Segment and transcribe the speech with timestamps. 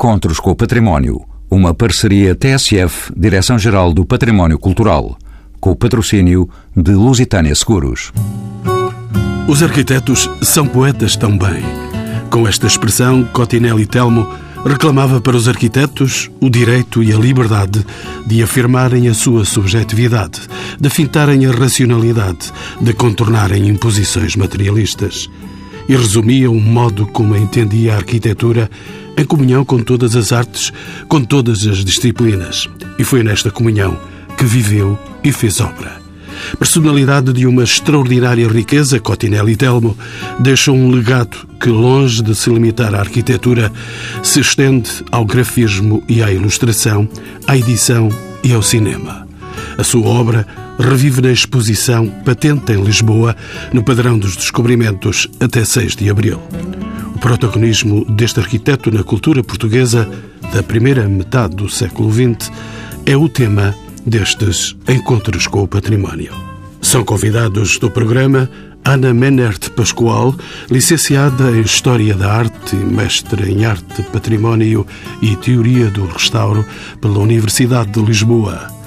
[0.00, 1.20] Encontros com o Património,
[1.50, 5.14] uma parceria TSF, Direção-Geral do Património Cultural,
[5.60, 8.10] com o patrocínio de Lusitânia Seguros.
[9.46, 11.62] Os arquitetos são poetas também.
[12.30, 14.26] Com esta expressão, Cotinelli Telmo
[14.64, 17.84] reclamava para os arquitetos o direito e a liberdade
[18.26, 20.40] de afirmarem a sua subjetividade,
[20.80, 25.28] de fintarem a racionalidade, de contornarem imposições materialistas.
[25.86, 28.70] E resumia o modo como entendia a arquitetura
[29.16, 30.72] em comunhão com todas as artes,
[31.08, 32.68] com todas as disciplinas.
[32.98, 33.98] E foi nesta comunhão
[34.36, 36.00] que viveu e fez obra.
[36.58, 39.96] Personalidade de uma extraordinária riqueza, Cotinelli Telmo
[40.38, 43.70] deixou um legado que, longe de se limitar à arquitetura,
[44.22, 47.08] se estende ao grafismo e à ilustração,
[47.46, 48.08] à edição
[48.42, 49.28] e ao cinema.
[49.76, 50.46] A sua obra
[50.78, 53.36] revive na exposição patente em Lisboa,
[53.72, 56.40] no padrão dos descobrimentos, até 6 de abril
[57.20, 60.08] protagonismo deste arquiteto na cultura portuguesa
[60.52, 62.50] da primeira metade do século XX
[63.04, 63.74] é o tema
[64.06, 66.34] destes Encontros com o Património.
[66.80, 68.50] São convidados do programa
[68.84, 70.34] Ana Menert Pascoal,
[70.70, 74.86] licenciada em História da Arte mestre em Arte, Património
[75.20, 76.64] e Teoria do Restauro
[77.00, 78.79] pela Universidade de Lisboa.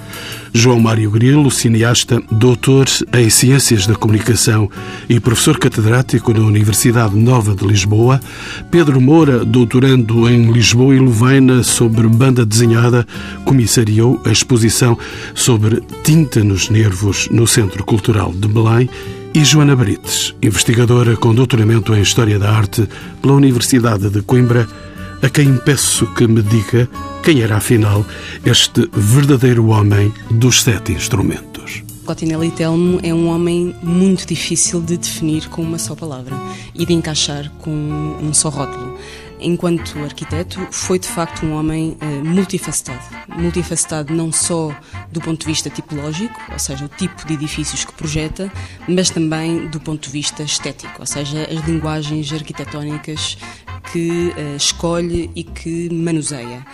[0.56, 4.70] João Mário Grilo, cineasta, doutor em Ciências da Comunicação
[5.10, 8.22] e professor catedrático na Universidade Nova de Lisboa.
[8.70, 13.06] Pedro Moura, doutorando em Lisboa e Louvaina sobre banda desenhada,
[13.44, 14.95] comissariou a exposição
[15.34, 18.88] sobre tinta nos nervos no Centro Cultural de Belém
[19.34, 22.88] e Joana Brites, investigadora com doutoramento em História da Arte
[23.20, 24.67] pela Universidade de Coimbra,
[25.24, 26.90] a quem peço que me diga
[27.24, 28.06] quem era afinal
[28.46, 31.82] este verdadeiro homem dos sete instrumentos.
[32.06, 36.36] Cotinelli Telmo é um homem muito difícil de definir com uma só palavra
[36.76, 38.98] e de encaixar com um só rótulo.
[39.44, 43.03] Enquanto arquiteto, foi de facto um homem eh, multifacetado.
[43.27, 44.73] Multifacetado não só
[45.11, 48.49] do ponto de vista tipológico, ou seja, o tipo de edifícios que projeta,
[48.87, 53.37] mas também do ponto de vista estético, ou seja, as linguagens arquitetónicas
[53.92, 56.65] que uh, escolhe e que manuseia.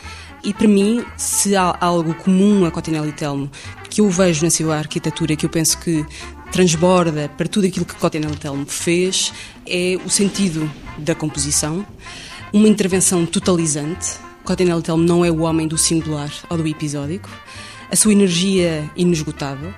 [0.44, 3.50] E para mim, se há algo comum a Cotinelli Telmo
[3.90, 6.06] que eu vejo na sua arquitetura, que eu penso que
[6.52, 9.34] transborda para tudo aquilo que Cotinelli Telmo fez,
[9.66, 11.86] é o sentido da composição,
[12.52, 14.18] uma intervenção totalizante.
[14.44, 17.30] Cotinelli Telmo não é o homem do singular ou do episódico,
[17.92, 19.74] a sua energia inesgotável,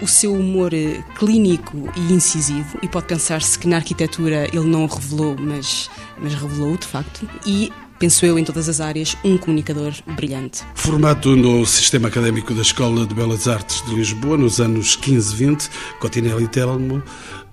[0.00, 4.84] o seu humor eh, clínico e incisivo, e pode pensar-se que na arquitetura ele não
[4.84, 9.36] o revelou, mas, mas revelou de facto, e penso eu, em todas as áreas, um
[9.36, 10.62] comunicador brilhante.
[10.74, 15.68] Formado no Sistema Académico da Escola de Belas Artes de Lisboa nos anos 15-20,
[16.00, 17.02] Cotinelli Telmo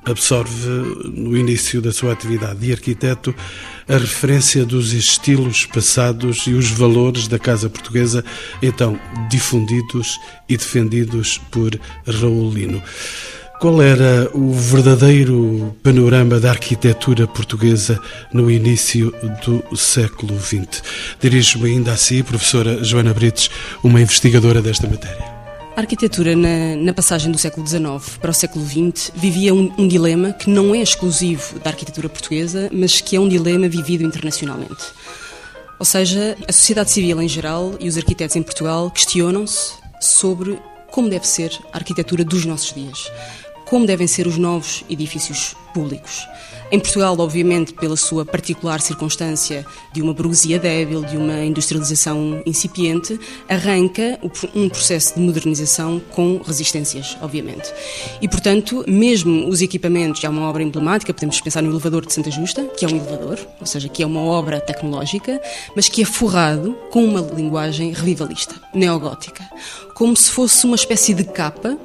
[0.05, 0.67] absorve
[1.05, 3.33] no início da sua atividade de arquiteto
[3.87, 8.23] a referência dos estilos passados e os valores da casa portuguesa,
[8.61, 8.99] então
[9.29, 12.81] difundidos e defendidos por Raul Lino.
[13.63, 17.97] Qual era o verdadeiro panorama da arquitetura portuguesa
[18.33, 19.15] no início
[19.45, 20.83] do século XX?
[21.17, 23.49] Dirijo-me ainda a si, professora Joana Brites,
[23.81, 25.23] uma investigadora desta matéria.
[25.77, 29.87] A arquitetura, na, na, passagem do século XIX para o século XX, vivia um, um,
[29.87, 34.83] dilema que não é exclusivo da arquitetura portuguesa, mas que é um dilema vivido internacionalmente.
[35.79, 40.59] Ou seja, a sociedade civil em geral e os arquitetos em Portugal questionam-se sobre
[40.91, 43.09] como deve ser a arquitetura dos nossos dias
[43.65, 46.27] como devem ser os novos edifícios públicos.
[46.71, 53.19] Em Portugal, obviamente, pela sua particular circunstância de uma burguesia débil, de uma industrialização incipiente,
[53.47, 54.19] arranca
[54.55, 57.71] um processo de modernização com resistências, obviamente.
[58.19, 62.31] E, portanto, mesmo os equipamentos, há uma obra emblemática, podemos pensar no elevador de Santa
[62.31, 65.39] Justa, que é um elevador, ou seja, que é uma obra tecnológica,
[65.75, 69.47] mas que é forrado com uma linguagem revivalista, neogótica,
[69.93, 71.77] como se fosse uma espécie de capa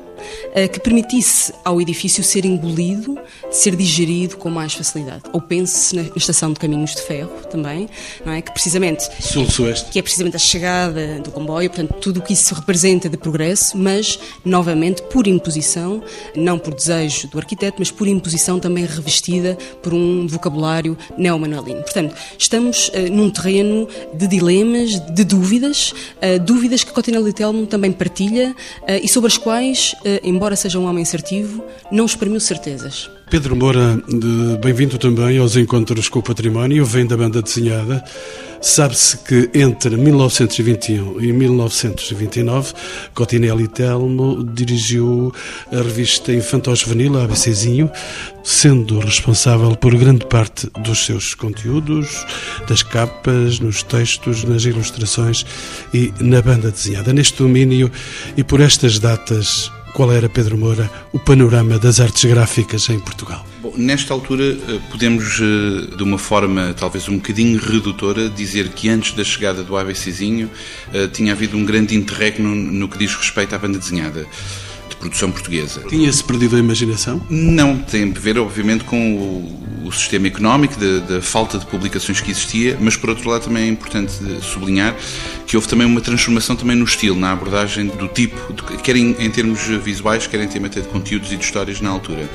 [0.73, 3.19] que permitisse ao edifício ser engolido,
[3.51, 5.23] ser digerido com mais facilidade.
[5.33, 7.89] Ou pense-se na estação de caminhos de ferro também,
[8.25, 8.43] não é?
[8.43, 9.91] Que precisamente Sul-Sueste.
[9.91, 13.77] Que é precisamente a chegada do comboio, portanto, tudo o que isso representa de progresso,
[13.77, 16.03] mas novamente por imposição,
[16.35, 21.83] não por desejo do arquiteto, mas por imposição também revestida por um vocabulário neomanuelino.
[21.83, 27.93] Portanto, estamos uh, num terreno de dilemas, de dúvidas, uh, dúvidas que Cotinelli Telmo também
[27.93, 33.11] partilha uh, e sobre as quais embora seja um homem assertivo, não exprimiu certezas.
[33.31, 34.03] Pedro Moura,
[34.63, 38.03] bem-vindo também aos Encontros com o Património, vem da banda desenhada.
[38.61, 42.73] Sabe-se que entre 1921 e 1929,
[43.15, 45.33] Cotinelli Telmo dirigiu
[45.71, 47.91] a revista Infanto-Juvenil, ABCzinho,
[48.43, 52.27] sendo responsável por grande parte dos seus conteúdos,
[52.67, 55.45] das capas, nos textos, nas ilustrações
[55.93, 57.13] e na banda desenhada.
[57.13, 57.93] Neste domínio
[58.37, 63.45] e por estas datas qual era, Pedro Moura, o panorama das artes gráficas em Portugal?
[63.61, 68.89] Bom, nesta altura, eh, podemos, eh, de uma forma talvez um bocadinho redutora, dizer que
[68.89, 70.51] antes da chegada do ABCzinho
[70.93, 74.27] eh, tinha havido um grande interregno no que diz respeito à banda desenhada
[74.99, 75.83] produção portuguesa.
[75.89, 77.25] Tinha-se perdido a imaginação?
[77.31, 82.31] Não, tem a ver, obviamente, com o, o sistema económico, da, falta de publicações que
[82.31, 84.13] existia, mas por outro lado também é importante
[84.43, 84.95] sublinhar
[85.49, 89.17] que houve também uma transformação também no estilo, na abordagem do tipo, de, quer em,
[89.19, 92.29] em, termos visuais, quer em termos de conteúdos e de histórias na altura.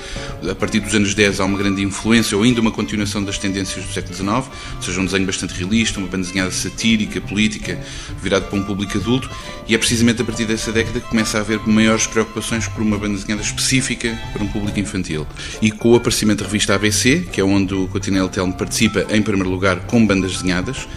[0.50, 3.86] A partir dos anos 10 há uma grande influência, ou ainda uma continuação das tendências
[3.86, 4.30] do século XIX,
[4.78, 7.80] ou seja, um desenho bastante realista, uma banda desenhada satírica, política,
[8.20, 9.30] virado para um público adulto,
[9.68, 12.98] e é precisamente a partir dessa década que começa a haver maiores preocupações por uma
[12.98, 15.28] banda desenhada específica para um público infantil.
[15.62, 19.22] E com o aparecimento da revista ABC, que é onde o Cotinel Telmo participa em
[19.22, 20.88] primeiro lugar com bandas desenhadas,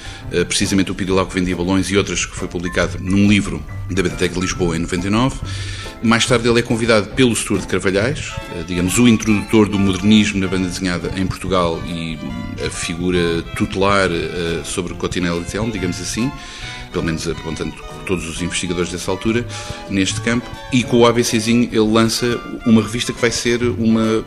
[0.48, 4.34] precisamente o Pirilau que vendia balões e outras que foi publicado num livro da Biblioteca
[4.34, 5.36] de Lisboa em 99.
[6.02, 10.38] Mais tarde ele é convidado pelo Stuart de Carvalhais, eh, digamos o introdutor do modernismo
[10.38, 12.18] na banda desenhada em Portugal e
[12.64, 16.30] a figura tutelar eh, sobre Cotinel Telmo, digamos assim
[16.92, 17.74] pelo menos apontando
[18.06, 19.46] todos os investigadores dessa altura,
[19.90, 20.48] neste campo.
[20.72, 24.24] E com o ABCzinho ele lança uma revista que vai ser uma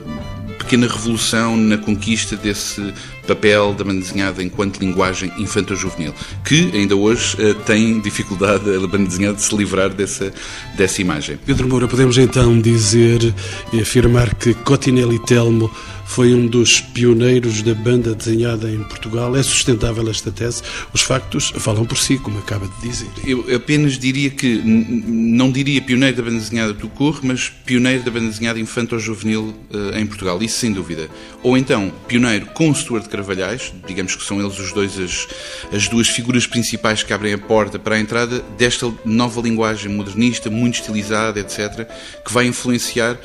[0.59, 2.93] pequena revolução na conquista desse
[3.25, 6.13] papel da banda desenhada enquanto linguagem infanto-juvenil,
[6.43, 10.31] que ainda hoje uh, tem dificuldade a banda desenhada de se livrar dessa,
[10.75, 11.37] dessa imagem.
[11.45, 13.33] Pedro Moura, podemos então dizer
[13.71, 15.71] e afirmar que Cotinelli Telmo
[16.09, 19.35] foi um dos pioneiros da banda desenhada em Portugal.
[19.35, 20.63] É sustentável esta tese?
[20.91, 23.07] Os factos falam por si, como acaba de dizer.
[23.23, 28.09] Eu apenas diria que, não diria pioneiro da banda desenhada do Corre, mas pioneiro da
[28.09, 31.07] banda desenhada infanto-juvenil uh, em Portugal, isso sem dúvida.
[31.43, 35.27] Ou então, pioneiro com Stuart Carvalhais, digamos que são eles os dois as,
[35.71, 40.49] as duas figuras principais que abrem a porta para a entrada desta nova linguagem modernista,
[40.49, 41.87] muito estilizada, etc.,
[42.25, 43.15] que vai influenciar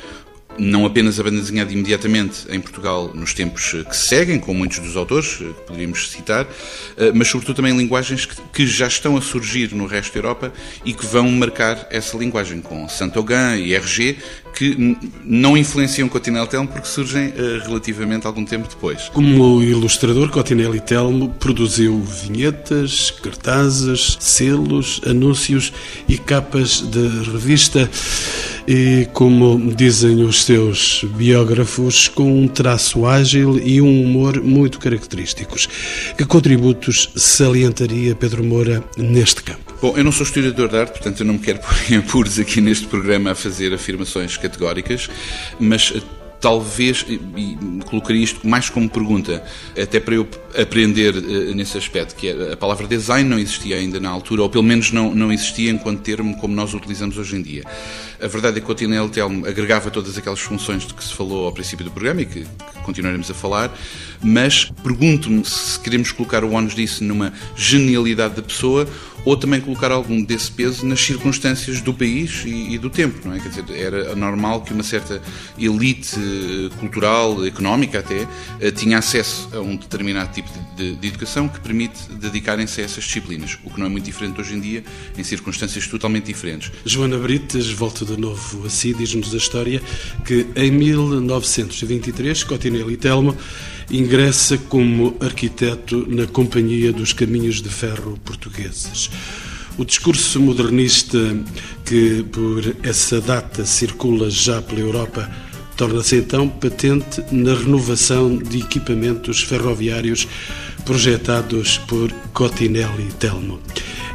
[0.57, 4.53] não apenas a banda desenhada imediatamente em Portugal nos tempos eh, que se seguem, com
[4.53, 6.47] muitos dos autores eh, que poderíamos citar,
[6.97, 10.53] eh, mas sobretudo também linguagens que já estão a surgir no resto da Europa
[10.83, 14.17] e que vão marcar essa linguagem, com Saint-Auguin e RG,
[14.55, 17.33] que não influenciam Cotinelli Telmo porque surgem
[17.65, 19.09] relativamente algum tempo depois.
[19.09, 25.73] Como ilustrador, Cotinelli Telmo produziu vinhetas, cartazes, selos, anúncios
[26.07, 27.89] e capas de revista
[28.67, 35.67] e, como dizem os seus biógrafos, com um traço ágil e um humor muito característicos.
[36.17, 39.73] Que contributos salientaria Pedro Moura neste campo?
[39.81, 42.39] Bom, eu não sou historiador de arte, portanto eu não me quero pôr em apuros
[42.39, 45.09] aqui neste programa a fazer afirmações categóricas,
[45.59, 45.93] mas
[46.45, 47.57] talvez, e
[47.87, 49.43] colocaria isto mais como pergunta,
[49.75, 53.99] até para eu aprender uh, nesse aspecto, que é, a palavra design não existia ainda
[53.99, 57.41] na altura, ou pelo menos não, não existia enquanto termo como nós utilizamos hoje em
[57.41, 57.63] dia.
[58.21, 61.47] A verdade é que o Tinel Telmo agregava todas aquelas funções de que se falou
[61.47, 63.75] ao princípio do programa e que, que continuaremos a falar,
[64.21, 68.87] mas pergunto-me se queremos colocar o ónus disso numa genialidade da pessoa
[69.25, 73.35] ou também colocar algum desse peso nas circunstâncias do país e, e, do tempo, não
[73.35, 73.39] é?
[73.39, 75.21] Quer dizer, era normal que uma certa
[75.57, 78.27] elite eh, cultural, económica até,
[78.59, 82.83] eh, tinha acesso a um determinado tipo de, de, de educação que permite dedicarem-se a
[82.83, 84.83] essas disciplinas, o que não é muito diferente hoje em dia,
[85.17, 86.71] em circunstâncias totalmente diferentes.
[86.85, 89.81] Joana Brites, volta de novo a si, diz-nos a história
[90.23, 93.35] que em 1923, Cotinelli Telmo
[93.89, 99.09] ingressa como arquiteto na Companhia dos Caminhos de Ferro Portugueses.
[99.77, 101.19] O discurso modernista
[101.83, 105.29] que por essa data circula já pela Europa
[105.75, 110.27] torna-se então patente na renovação de equipamentos ferroviários
[110.85, 113.59] projetados por Cotinelli Telmo.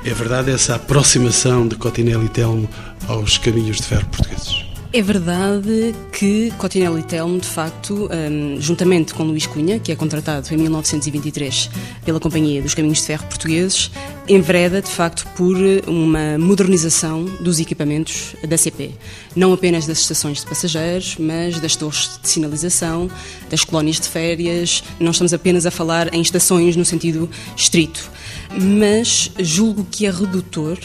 [0.04, 2.68] É verdade essa aproximação de Cotinelli Telmo
[3.06, 4.69] aos caminhos de ferro portugueses?
[4.92, 10.52] É verdade que Cotinelli Telmo, de facto, um, juntamente com Luís Cunha, que é contratado
[10.52, 11.70] em 1923
[12.04, 13.88] pela Companhia dos Caminhos de Ferro Portugueses,
[14.28, 15.56] envereda, de facto, por
[15.86, 18.90] uma modernização dos equipamentos da CP.
[19.36, 23.08] Não apenas das estações de passageiros, mas das torres de sinalização,
[23.48, 24.82] das colónias de férias.
[24.98, 28.10] Não estamos apenas a falar em estações no sentido estrito.
[28.58, 30.78] Mas julgo que é redutor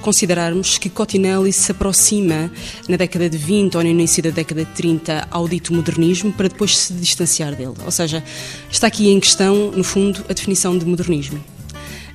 [0.00, 2.50] considerarmos que Cotinelli se aproxima
[2.88, 6.48] na década de 20 ou no início da década de 30 ao dito modernismo para
[6.48, 7.74] depois se distanciar dele.
[7.84, 8.22] Ou seja,
[8.70, 11.42] está aqui em questão, no fundo, a definição de modernismo.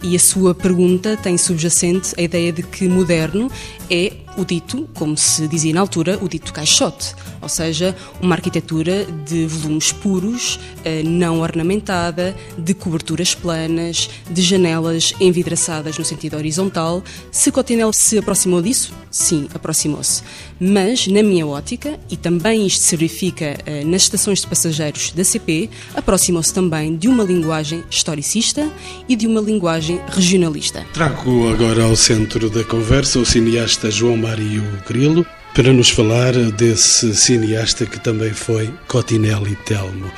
[0.01, 3.49] E a sua pergunta tem subjacente a ideia de que moderno
[3.89, 9.05] é o dito, como se dizia na altura, o dito caixote, ou seja, uma arquitetura
[9.25, 17.03] de volumes puros, eh, não ornamentada, de coberturas planas, de janelas envidraçadas no sentido horizontal.
[17.31, 20.23] Se Cotinel se aproximou disso, sim, aproximou-se.
[20.59, 25.23] Mas, na minha ótica, e também isto se verifica eh, nas estações de passageiros da
[25.23, 28.71] CP, aproximou-se também de uma linguagem historicista
[29.07, 30.85] e de uma linguagem regionalista.
[30.93, 37.13] Trago agora ao centro da conversa o cineasta João Mário Grilo para nos falar desse
[37.13, 40.09] cineasta que também foi Cotinelli Telmo.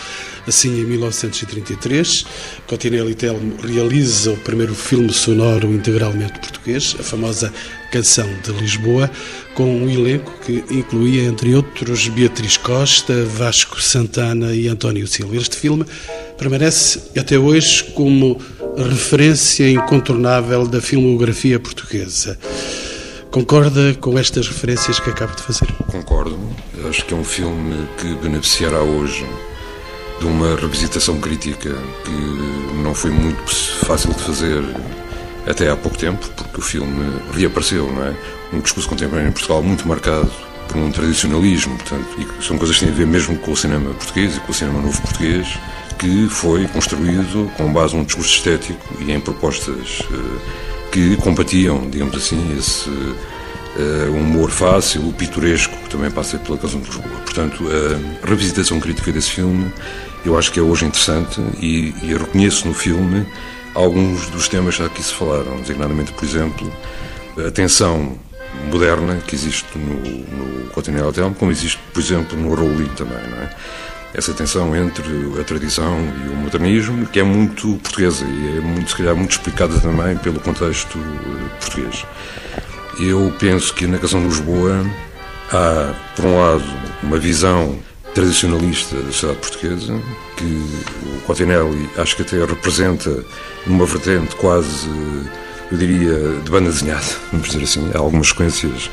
[0.48, 2.24] Assim, em 1933,
[2.68, 7.52] Cotinelli Telmo realiza o primeiro filme sonoro integralmente português, a famosa
[7.92, 9.10] Canção de Lisboa,
[9.56, 15.36] com um elenco que incluía, entre outros, Beatriz Costa, Vasco Santana e António Silva.
[15.36, 15.84] Este filme
[16.38, 18.40] permanece até hoje como
[18.78, 22.38] referência incontornável da filmografia portuguesa.
[23.36, 25.68] Concorda com estas referências que acabo de fazer?
[25.92, 26.40] Concordo.
[26.88, 29.28] Acho que é um filme que beneficiará hoje
[30.22, 31.76] de uma revisitação crítica
[32.06, 33.54] que não foi muito
[33.86, 34.64] fácil de fazer
[35.46, 38.16] até há pouco tempo, porque o filme reapareceu, não é?
[38.54, 40.32] Um discurso contemporâneo em Portugal muito marcado
[40.70, 43.94] por um tradicionalismo, portanto, e são coisas que têm a ver mesmo com o cinema
[43.96, 45.46] português e com o cinema novo português,
[46.00, 52.16] que foi construído com base num discurso estético e em propostas uh, que combatiam, digamos
[52.16, 57.20] assim, esse uh, humor fácil, o pitoresco, que também passa pela Canção de Lisboa.
[57.26, 57.66] Portanto,
[58.24, 59.70] a revisitação crítica desse filme
[60.26, 63.28] eu acho que é hoje interessante e, e reconheço no filme
[63.74, 66.72] alguns dos temas já aqui se falaram, designadamente, por exemplo,
[67.46, 68.18] a tensão
[68.72, 73.38] moderna que existe no, no Continental Hotel, como existe, por exemplo, no Rowling também, não
[73.38, 73.54] é?
[74.16, 75.04] Essa tensão entre
[75.40, 79.32] a tradição e o modernismo, que é muito portuguesa e é muito, se calhar, muito
[79.32, 82.06] explicada também pelo contexto eh, português.
[82.98, 84.86] Eu penso que na Canção de Lisboa
[85.52, 86.64] há, por um lado,
[87.04, 87.78] uma visão
[88.14, 90.02] tradicionalista da sociedade portuguesa,
[90.38, 90.66] que
[91.18, 93.26] o Cotinelli acho que até representa
[93.68, 94.88] numa vertente quase,
[95.70, 97.92] eu diria, de banda desenhada, vamos dizer assim.
[97.94, 98.90] Há algumas sequências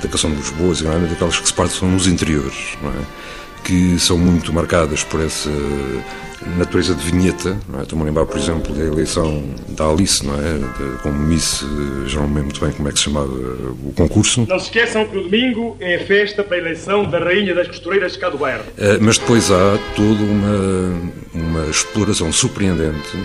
[0.00, 3.31] da Canção de Lisboa, seguramente aquelas que se passam nos interiores, não é?
[3.64, 5.50] Que são muito marcadas por essa
[6.56, 7.56] natureza de vinheta.
[7.68, 7.82] Não é?
[7.82, 10.58] Estou-me a lembrar, por exemplo, da eleição da Alice, não é?
[10.58, 11.64] De, como Miss,
[12.06, 14.46] já não me lembro muito bem como é que se chamava o concurso.
[14.48, 17.68] Não se esqueçam que no domingo é a festa para a eleição da Rainha das
[17.68, 18.62] Costureiras de Cado Bairro.
[18.62, 21.00] Uh, mas depois há toda uma,
[21.34, 23.16] uma exploração surpreendente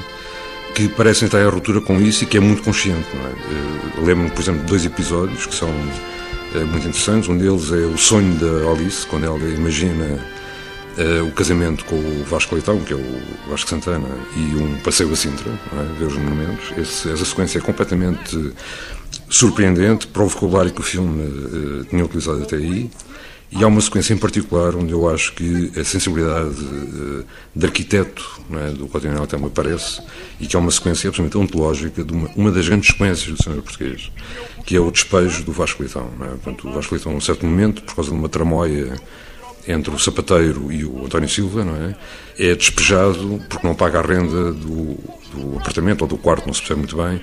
[0.75, 3.07] que parece estar em ruptura com isso e que é muito consciente.
[3.13, 4.01] Não é?
[4.01, 5.69] Uh, Lembro-me, por exemplo, de dois episódios que são
[6.65, 7.29] muito interessantes.
[7.29, 10.37] Um deles é o sonho da Alice, quando ela imagina
[10.97, 15.13] Uh, o casamento com o Vasco Leitão, que é o Vasco Santana, e um passeio
[15.13, 15.99] a Sintra, é?
[15.99, 16.73] ver os monumentos.
[16.75, 18.51] Esse, essa sequência é completamente
[19.29, 22.89] surpreendente para o vocabulário que o filme uh, tinha utilizado até aí.
[23.49, 27.25] E há uma sequência em particular onde eu acho que a sensibilidade uh,
[27.55, 28.71] de arquiteto é?
[28.71, 30.01] do Coutinho até me aparece
[30.39, 33.61] e que é uma sequência absolutamente ontológica de uma, uma das grandes sequências do cinema
[33.61, 34.11] português,
[34.65, 36.09] que é o despejo do Vasco Leitão.
[36.21, 36.27] É?
[36.27, 38.93] Portanto, o Vasco Leitão, a um certo momento, por causa de uma tramóia
[39.65, 41.65] entre o sapateiro e o António Silva,
[42.37, 42.49] é?
[42.51, 44.97] É despejado porque não paga a renda do,
[45.33, 47.21] do apartamento ou do quarto, não se percebe muito bem,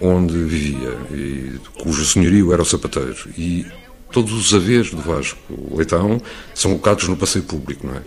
[0.00, 3.16] onde vivia, e, cujo senhorio era o sapateiro.
[3.36, 3.66] E
[4.16, 5.38] todos os haveres do Vasco
[5.74, 6.18] Leitão
[6.54, 8.00] são colocados no passeio público, não é?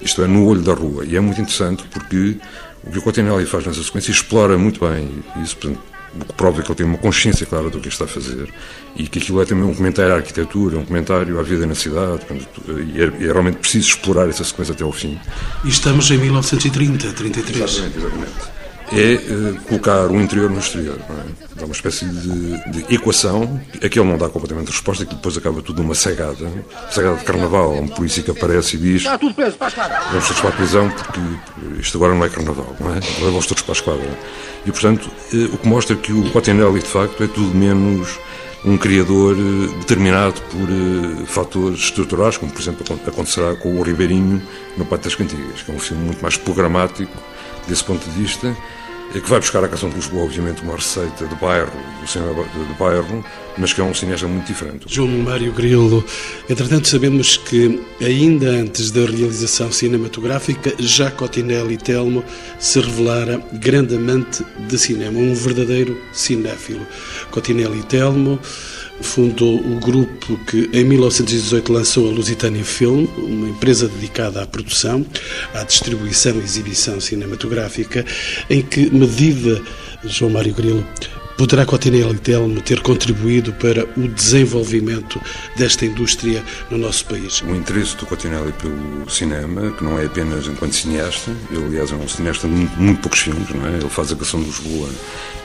[0.00, 1.04] Isto é, no olho da rua.
[1.04, 2.36] E é muito interessante porque
[2.84, 5.80] o que o Cotinelli faz nessa sequência explora muito bem isso, portanto,
[6.14, 8.48] o que prova que ele tem uma consciência clara do que está a fazer
[8.94, 12.20] e que aquilo é também um comentário à arquitetura, um comentário à vida na cidade,
[12.94, 15.18] e é, é realmente preciso explorar essa sequência até ao fim.
[15.64, 17.60] E estamos em 1930, 33.
[17.60, 18.65] Exatamente, exatamente.
[18.92, 21.24] É uh, colocar o interior no exterior, não é?
[21.56, 25.60] Dá uma espécie de, de equação, aqui ele não dá completamente resposta, que depois acaba
[25.60, 26.50] tudo numa cegada,
[26.90, 30.00] cegada de carnaval, um polícia que aparece e diz: Está tudo preso, para a esquadra.
[30.10, 31.20] Vamos todos para a prisão porque
[31.80, 33.00] isto agora não é carnaval, não é?
[33.20, 34.18] Vamos todos para a esquadra.
[34.64, 38.18] E portanto, uh, o que mostra que o Cotinelli de facto é tudo menos
[38.64, 44.42] um criador eh, determinado por uh, fatores estruturais, como por exemplo acontecerá com o Ribeirinho
[44.76, 47.16] no Pátio das Cantigas, que é um filme muito mais programático
[47.66, 48.56] desse ponto de vista
[49.12, 52.74] que vai buscar à Canção de Lisboa, obviamente, uma receita de bairro, do cinema de
[52.74, 53.24] bairro,
[53.56, 54.84] mas que é um cineasta muito diferente.
[54.88, 56.04] João Mário Grilo,
[56.48, 62.22] entretanto sabemos que ainda antes da realização cinematográfica, já Cotinelli Telmo
[62.58, 66.86] se revelara grande amante de cinema, um verdadeiro cinéfilo.
[67.30, 68.38] Cotinelli Telmo
[69.00, 75.04] fundou o grupo que em 1918 lançou a Lusitânia Film, uma empresa dedicada à produção,
[75.54, 78.04] à distribuição e exibição cinematográfica,
[78.48, 79.62] em que medida,
[80.04, 80.86] João Mário Grilo,
[81.36, 85.20] poderá Cotinelli Telmo ter contribuído para o desenvolvimento
[85.56, 87.42] desta indústria no nosso país?
[87.42, 91.94] O interesse do Cotinelli pelo cinema, que não é apenas enquanto cineasta, ele aliás é
[91.94, 93.70] um cineasta de muito, muito poucos filmes, não é?
[93.70, 94.88] Ele faz a Canção de Lisboa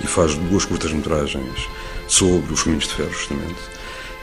[0.01, 1.67] e faz duas curtas-metragens
[2.07, 3.59] sobre os caminhos de ferro, justamente.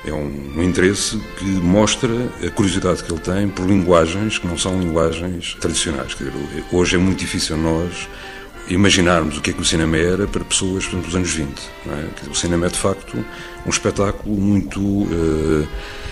[0.07, 2.09] É um, um, interesse que mostra
[2.47, 6.15] a curiosidade que ele tem por linguagens que não são linguagens tradicionais.
[6.15, 6.33] Dizer,
[6.73, 8.09] hoje é muito difícil nós
[8.69, 11.49] imaginarmos o que é que o cinema era para pessoas exemplo, dos anos 20.
[11.87, 12.31] É?
[12.31, 13.25] o cinema é, de facto,
[13.67, 15.67] um espetáculo muito uh,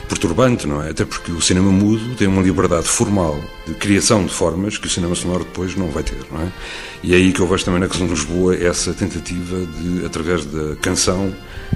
[0.09, 0.91] perturbante, não é?
[0.91, 4.91] Até porque o cinema mudo tem uma liberdade formal de criação de formas que o
[4.91, 6.53] cinema sonoro depois não vai ter, não é?
[7.03, 10.45] E é aí que eu vejo também na questão de Lisboa essa tentativa de, através
[10.47, 11.35] da canção,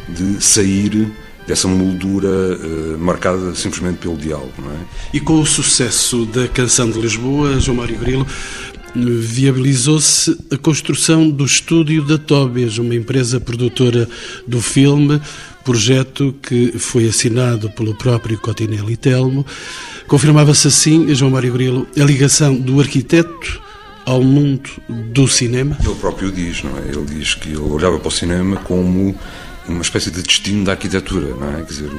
[0.08, 1.12] de sair
[1.46, 4.52] dessa moldura uh, marcada simplesmente pelo diálogo.
[4.58, 4.78] Não é?
[5.12, 8.26] E com o sucesso da canção de Lisboa, João Mário Grilo,
[8.94, 14.08] viabilizou-se a construção do estúdio da Tóbias, uma empresa produtora
[14.46, 15.20] do filme,
[15.64, 19.46] projeto que foi assinado pelo próprio Cotinelli Telmo.
[20.06, 23.60] Confirmava-se assim, João Mário Grilo, a ligação do arquiteto
[24.04, 25.76] ao mundo do cinema?
[25.84, 26.82] Ele próprio diz, não é?
[26.88, 29.14] Ele diz que ele olhava para o cinema como
[29.68, 31.56] uma espécie de destino da arquitetura, não é?
[31.58, 31.90] Quer dizer,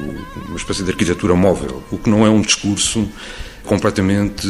[0.46, 3.08] uma espécie de arquitetura móvel, o que não é um discurso
[3.64, 4.46] completamente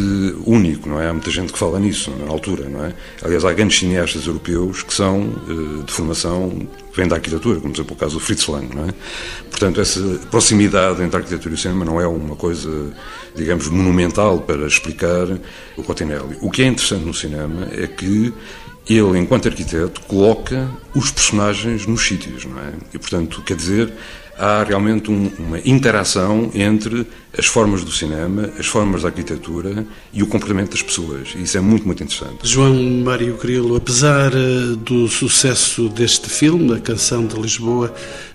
[0.47, 1.09] único, não é?
[1.09, 2.95] Há muita gente que fala nisso na altura, não é?
[3.23, 7.78] Aliás, há grandes cineastas europeus que são eh, de formação vem da arquitetura, como por
[7.78, 8.95] exemplo o caso do Fritz Lang, não é?
[9.50, 10.00] Portanto, essa
[10.31, 12.92] proximidade entre a arquitetura e o cinema não é uma coisa,
[13.35, 15.26] digamos, monumental para explicar
[15.76, 16.37] o Cotinelli.
[16.40, 18.33] O que é interessante no cinema é que
[18.88, 22.73] ele, enquanto arquiteto, coloca os personagens nos sítios, não é?
[22.92, 23.92] E, portanto, quer dizer,
[24.43, 27.07] há realmente um, uma interação entre
[27.39, 31.29] as formas do cinema, as formas da arquitetura e o comportamento das pessoas.
[31.37, 32.39] E isso é muito, muito interessante.
[32.43, 37.95] João Mário Grilo, apesar eh, do sucesso deste filme, A Canção de Lisboa,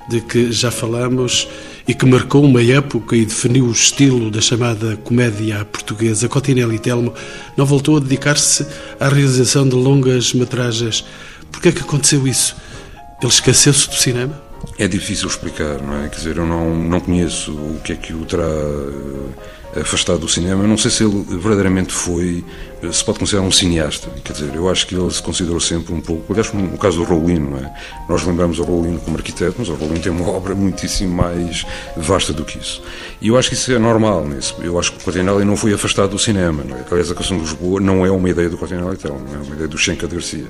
[0.09, 1.49] de que já falamos
[1.85, 7.13] e que marcou uma época e definiu o estilo da chamada comédia portuguesa, Cotinelli Telmo
[7.57, 8.65] não voltou a dedicar-se
[8.97, 11.03] à realização de longas metragens.
[11.51, 12.55] Por que é que aconteceu isso?
[13.21, 14.46] Ele esqueceu-se do cinema?
[14.77, 16.09] É difícil explicar, não é?
[16.09, 18.43] Quer dizer, eu não, não conheço o que é que o terá
[19.75, 20.63] eh, afastado do cinema.
[20.63, 22.43] Eu não sei se ele verdadeiramente foi,
[22.83, 24.09] eh, se pode considerar um cineasta.
[24.23, 26.31] Quer dizer, eu acho que ele se considerou sempre um pouco.
[26.31, 27.73] Aliás, no caso do Rolino, não é?
[28.07, 32.31] Nós lembramos o Rolino como arquiteto, mas o Rolino tem uma obra muitíssimo mais vasta
[32.31, 32.81] do que isso.
[33.21, 34.27] E eu acho que isso é normal.
[34.27, 34.55] Nisso.
[34.61, 36.63] Eu acho que o Cotinelli não foi afastado do cinema.
[36.63, 36.85] Não é?
[36.89, 39.55] Aliás, a Canção de Lisboa não é uma ideia do Cotinelli, então, não é uma
[39.55, 40.45] ideia do Schenker Garcia,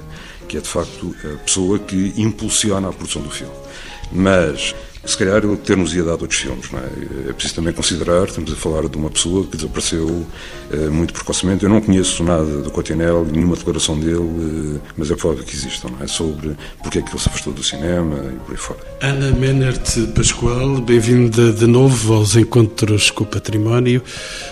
[0.47, 3.66] que é de facto a pessoa que impulsiona a produção do filme.
[4.11, 4.73] Mas
[5.07, 6.69] se calhar ele ter-nos ia dado outros filmes.
[6.69, 7.29] Não é?
[7.29, 10.27] é preciso também considerar, estamos a falar de uma pessoa que desapareceu
[10.69, 11.63] eh, muito precocemente.
[11.63, 15.89] Eu não conheço nada do Cotinel, nenhuma declaração dele, eh, mas é provável que existam,
[15.89, 16.07] não é?
[16.07, 18.79] sobre porque é que ele se afastou do cinema e por aí fora.
[19.01, 24.03] Ana Menert Pascoal, bem-vinda de novo aos Encontros com o Património.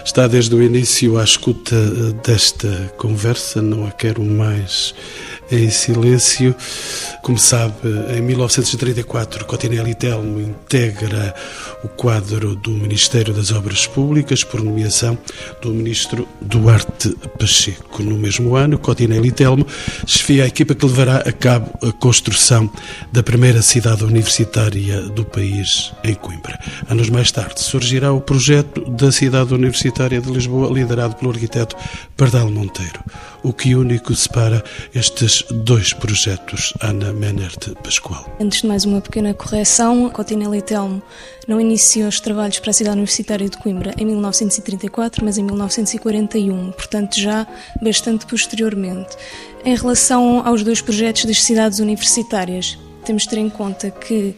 [0.05, 4.95] Está desde o início à escuta eh, desta conversa, não a quero mais
[5.51, 6.55] em silêncio.
[7.21, 7.73] Como sabe,
[8.15, 11.33] em 1934, Cotinelli Telmo integra
[11.83, 15.17] o quadro do Ministério das Obras Públicas por nomeação
[15.61, 18.03] do ministro Duarte Pacheco.
[18.03, 19.65] No mesmo ano, Cotinelli Telmo
[20.05, 22.69] chefia a equipa que levará a cabo a construção
[23.11, 26.59] da primeira cidade universitária do país, em Coimbra.
[26.89, 31.75] Anos mais tarde, surgirá o projeto da cidade universitária de Lisboa, liderado pelo arquiteto
[32.15, 32.99] Pardal Monteiro.
[33.45, 38.25] O que único separa estes dois projetos, Ana Menert Pascoal.
[38.39, 40.99] Antes de mais uma pequena correção, Cotinelli Telmo
[41.47, 46.71] não iniciou os trabalhos para a cidade universitária de Coimbra em 1934, mas em 1941,
[46.71, 47.45] portanto já
[47.83, 49.15] bastante posteriormente.
[49.63, 54.35] Em relação aos dois projetos das cidades universitárias, temos de ter em conta que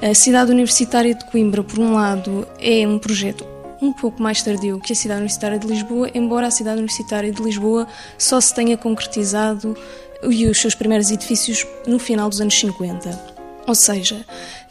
[0.00, 4.78] a cidade universitária de Coimbra, por um lado, é um projeto um pouco mais tardio
[4.80, 7.86] que a cidade universitária de Lisboa, embora a cidade universitária de Lisboa
[8.18, 9.76] só se tenha concretizado
[10.22, 13.34] e os seus primeiros edifícios no final dos anos 50.
[13.66, 14.24] Ou seja,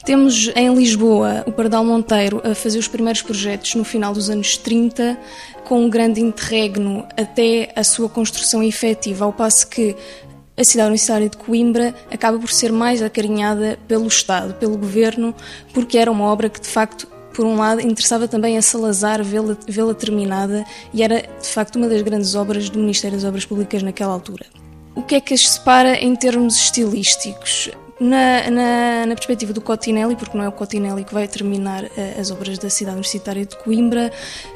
[0.05, 4.57] temos em Lisboa o Pardal Monteiro a fazer os primeiros projetos no final dos anos
[4.57, 5.17] 30,
[5.65, 9.95] com um grande interregno até a sua construção efetiva, ao passo que
[10.55, 15.33] a cidade universitária de Coimbra acaba por ser mais acarinhada pelo Estado, pelo governo,
[15.73, 19.57] porque era uma obra que de facto por um lado, interessava também a Salazar vê-la
[19.67, 23.81] vê terminada e era, de facto, uma das grandes obras do Ministério das Obras Públicas
[23.81, 24.45] naquela altura.
[24.95, 27.71] O que é que as separa em termos estilísticos?
[27.99, 31.89] Na, na, na, perspectiva do Cotinelli, porque não é o Cotinelli que vai terminar uh,
[32.19, 34.11] as obras da cidade universitária de Coimbra,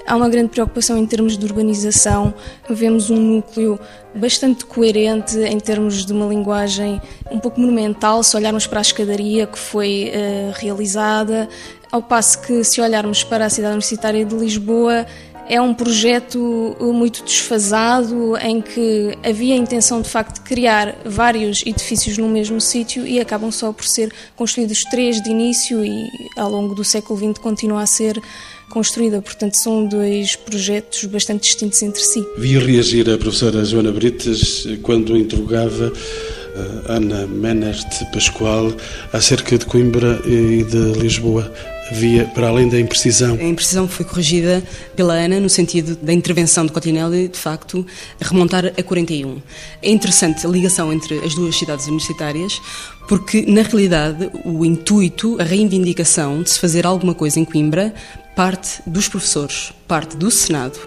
[0.06, 2.34] há uma grande preocupação em termos de urbanização.
[2.68, 3.80] Vemos um núcleo
[4.14, 7.00] bastante coerente em termos de uma linguagem
[7.32, 11.48] um pouco monumental, se olharmos para a escadaria que foi uh, realizada,
[11.92, 15.06] ao passo que, se olharmos para a cidade universitária de Lisboa,
[15.50, 21.64] é um projeto muito desfasado em que havia a intenção de facto de criar vários
[21.66, 26.50] edifícios no mesmo sítio e acabam só por ser construídos três de início e ao
[26.50, 28.22] longo do século XX continua a ser
[28.70, 29.22] construída.
[29.22, 32.26] Portanto, são dois projetos bastante distintos entre si.
[32.38, 38.74] Vi reagir a professora Joana Brites quando interrogava eh, Ana Menert Pascoal
[39.14, 41.50] acerca de Coimbra e de Lisboa
[41.92, 43.36] havia, para além da imprecisão.
[43.36, 44.64] A imprecisão foi corrigida
[44.96, 47.86] pela Ana no sentido da intervenção de Cotinelli, de facto,
[48.20, 49.42] remontar a 41.
[49.82, 52.62] É interessante a ligação entre as duas cidades universitárias,
[53.08, 57.94] porque, na realidade, o intuito, a reivindicação de se fazer alguma coisa em Coimbra
[58.36, 60.78] parte dos professores, parte do Senado,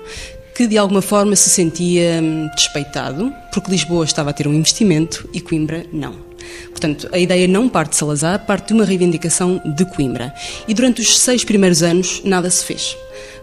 [0.54, 5.28] que de alguma forma se sentia hum, despeitado, porque Lisboa estava a ter um investimento
[5.32, 6.29] e Coimbra não.
[6.70, 10.34] Portanto, a ideia não parte de Salazar, parte de uma reivindicação de Coimbra.
[10.66, 12.96] E durante os seis primeiros anos nada se fez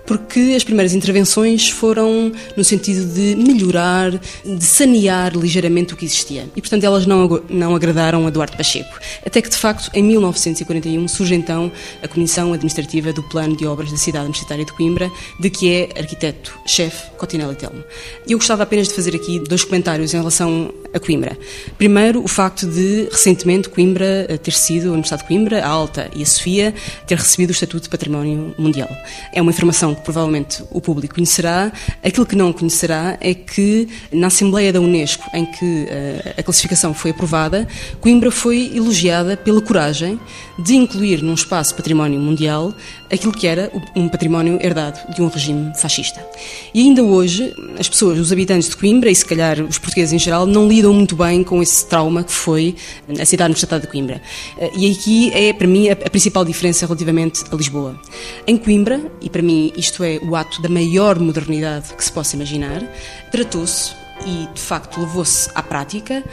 [0.08, 6.50] porque as primeiras intervenções foram no sentido de melhorar, de sanear ligeiramente o que existia.
[6.56, 8.98] E, portanto, elas não, não agradaram a Duarte Pacheco.
[9.24, 11.70] Até que, de facto, em 1941 surge então
[12.02, 15.90] a Comissão Administrativa do Plano de Obras da Cidade Universitária de Coimbra, de que é
[16.00, 17.84] arquiteto-chefe Cotinelli Telmo.
[18.26, 21.38] Eu gostava apenas de fazer aqui dois comentários em relação a Coimbra.
[21.78, 26.10] Primeiro, o facto de, recentemente, Coimbra eh, ter sido, a Universidade de Coimbra, a Alta
[26.16, 26.74] e a Sofia,
[27.06, 28.90] ter recebido o Estatuto de Património Mundial.
[29.34, 31.72] É uma informação que provavelmente o público conhecerá.
[32.04, 36.94] Aquilo que não conhecerá é que, na Assembleia da Unesco, em que uh, a classificação
[36.94, 37.68] foi aprovada,
[38.00, 40.20] Coimbra foi elogiada pela coragem
[40.58, 42.74] de incluir num espaço património mundial
[43.12, 46.26] aquilo que era um património herdado de um regime fascista.
[46.74, 50.20] E ainda hoje, as pessoas, os habitantes de Coimbra, e se calhar os portugueses em
[50.20, 52.76] geral, não lidam muito bem com esse trauma que foi
[53.20, 54.22] a cidade universitária de Coimbra.
[54.58, 58.00] Eh, e aqui é, para mim, a principal diferença relativamente a Lisboa.
[58.46, 62.36] Em Coimbra, e para mim isto é o ato da maior modernidade que se possa
[62.36, 62.84] imaginar,
[63.32, 63.92] tratou-se
[64.26, 66.24] e, de facto, levou-se à prática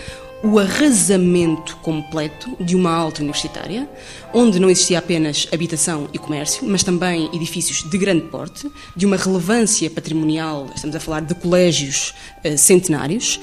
[0.44, 3.88] o arrasamento completo de uma alta universitária,
[4.32, 9.16] onde não existia apenas habitação e comércio, mas também edifícios de grande porte, de uma
[9.16, 12.12] relevância patrimonial, estamos a falar de colégios
[12.44, 13.40] uh, centenários,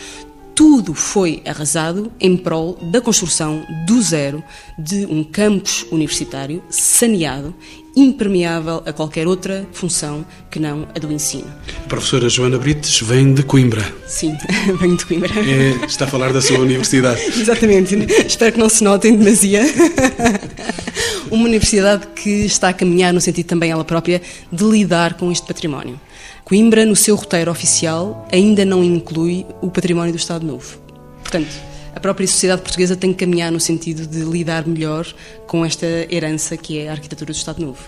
[0.54, 4.44] tudo foi arrasado em prol da construção do zero
[4.78, 7.56] de um campus universitário saneado
[7.96, 11.48] impermeável a qualquer outra função que não a do ensino.
[11.86, 13.86] A professora Joana Brites vem de Coimbra.
[14.08, 14.38] Sim,
[14.80, 15.30] venho de Coimbra.
[15.40, 17.22] É, está a falar da sua universidade.
[17.22, 19.62] Exatamente, espero que não se notem demasia.
[21.30, 25.48] Uma universidade que está a caminhar no sentido também ela própria de lidar com este
[25.48, 26.00] património.
[26.44, 30.78] Coimbra, no seu roteiro oficial, ainda não inclui o património do Estado Novo.
[31.22, 35.06] Portanto, a própria sociedade portuguesa tem que caminhar no sentido de lidar melhor
[35.46, 37.80] com esta herança que é a arquitetura do Estado Novo.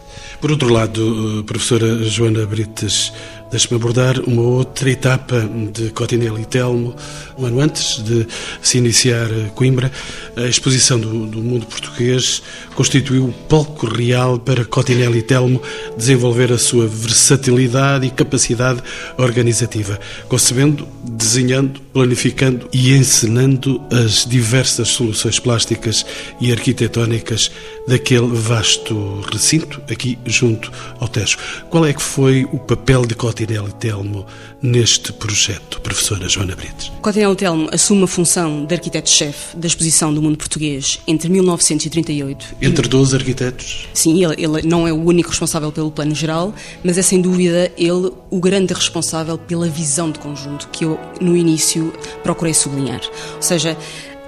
[0.42, 3.14] Por outro lado, eh, professora Joana Brites,
[3.54, 6.96] deixe-me abordar uma outra etapa de Cotinelli e Telmo.
[7.38, 8.26] Um ano antes de
[8.64, 9.92] se iniciar Coimbra,
[10.36, 12.42] a exposição do, do mundo português
[12.74, 15.62] constituiu o palco real para Cotinelli e Telmo
[15.96, 18.82] desenvolver a sua versatilidade e capacidade
[19.20, 26.04] organizativa, concebendo, desenhando, planificando e encenando as diversas soluções plásticas
[26.42, 27.52] e arquitetónicas
[27.88, 31.38] daquele vasto recinto, aqui junto ao Tejo.
[31.70, 33.43] Qual é que foi o papel de Cotinelli
[33.80, 34.26] Telmo
[34.62, 36.92] neste projeto, professora Joana Brites?
[37.02, 42.56] Cotinelli Telmo assume a função de arquiteto-chefe da exposição do mundo português entre 1938...
[42.62, 43.88] Entre 12 arquitetos?
[43.94, 46.54] Sim, ele, ele não é o único responsável pelo plano geral,
[46.84, 51.36] mas é sem dúvida ele o grande responsável pela visão de conjunto que eu, no
[51.36, 53.02] início, procurei sublinhar.
[53.36, 53.78] Ou seja,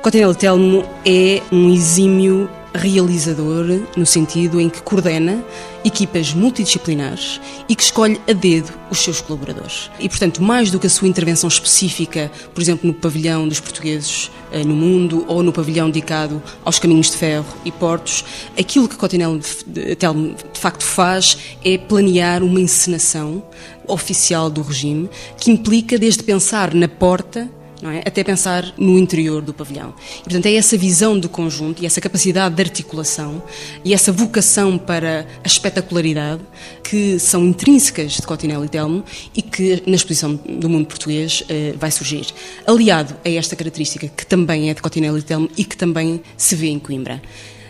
[0.01, 5.43] Cotinelli Telmo é um exímio realizador no sentido em que coordena
[5.83, 9.89] equipas multidisciplinares e que escolhe a dedo os seus colaboradores.
[9.99, 14.31] E, portanto, mais do que a sua intervenção específica, por exemplo, no pavilhão dos portugueses
[14.51, 18.25] eh, no mundo ou no pavilhão dedicado aos caminhos de ferro e portos,
[18.57, 23.43] aquilo que Cotinel de, de facto faz é planear uma encenação
[23.87, 27.49] oficial do regime que implica desde pensar na porta
[27.83, 27.99] é?
[27.99, 29.93] até pensar no interior do pavilhão.
[30.19, 33.43] E, portanto, é essa visão do conjunto e essa capacidade de articulação
[33.83, 36.41] e essa vocação para a espetacularidade
[36.83, 39.03] que são intrínsecas de Cotinelli e Telmo
[39.35, 42.27] e que na exposição do mundo português eh, vai surgir.
[42.65, 46.55] Aliado a esta característica que também é de Cotinelli e Telmo e que também se
[46.55, 47.21] vê em Coimbra.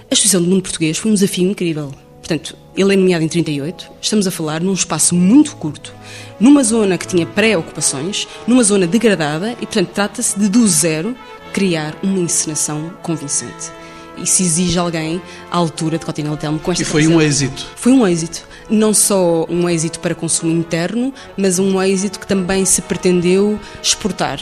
[0.09, 1.91] A exposição do mundo português foi um desafio incrível.
[2.25, 5.93] Portanto, ele é nomeado em 38, estamos a falar num espaço muito curto,
[6.39, 11.15] numa zona que tinha pré-ocupações, numa zona degradada e, portanto, trata-se de, do zero,
[11.53, 13.71] criar uma encenação convincente.
[14.17, 17.63] Isso exige alguém à altura de Cotinel Telmo com esta E foi um êxito.
[17.75, 18.41] Foi um êxito.
[18.71, 24.39] Não só um êxito para consumo interno, mas um êxito que também se pretendeu exportar.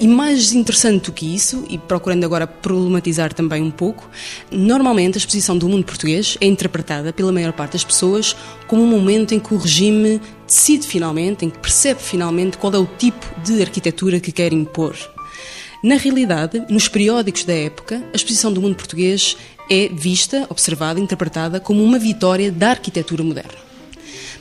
[0.00, 4.08] E mais interessante do que isso, e procurando agora problematizar também um pouco,
[4.50, 8.86] normalmente a exposição do mundo português é interpretada pela maior parte das pessoas como um
[8.86, 13.26] momento em que o regime decide finalmente, em que percebe finalmente qual é o tipo
[13.42, 14.96] de arquitetura que quer impor.
[15.82, 19.36] Na realidade, nos periódicos da época, a exposição do mundo português
[19.70, 23.67] é vista, observada, interpretada como uma vitória da arquitetura moderna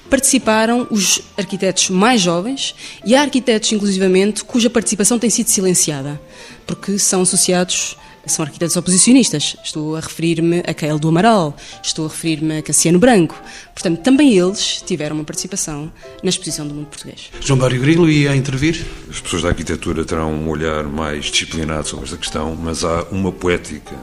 [0.09, 6.19] participaram os arquitetos mais jovens e há arquitetos, inclusivamente, cuja participação tem sido silenciada,
[6.65, 9.55] porque são associados, são arquitetos oposicionistas.
[9.63, 13.41] Estou a referir-me a Keil do Amaral, estou a referir-me a Cassiano Branco.
[13.73, 15.91] Portanto, também eles tiveram uma participação
[16.23, 17.29] na exposição do mundo português.
[17.41, 18.85] João Mário Grilo ia intervir?
[19.09, 23.31] As pessoas da arquitetura terão um olhar mais disciplinado sobre esta questão, mas há uma
[23.31, 23.95] poética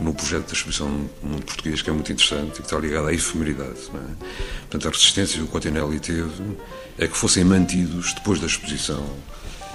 [0.00, 0.88] no projeto da exposição
[1.22, 3.78] Mundo Português, que é muito interessante e que está ligado à efemeridade.
[3.94, 4.24] É?
[4.60, 6.56] Portanto, a resistência que o Cotinelli teve
[6.98, 9.04] é que fossem mantidos, depois da exposição,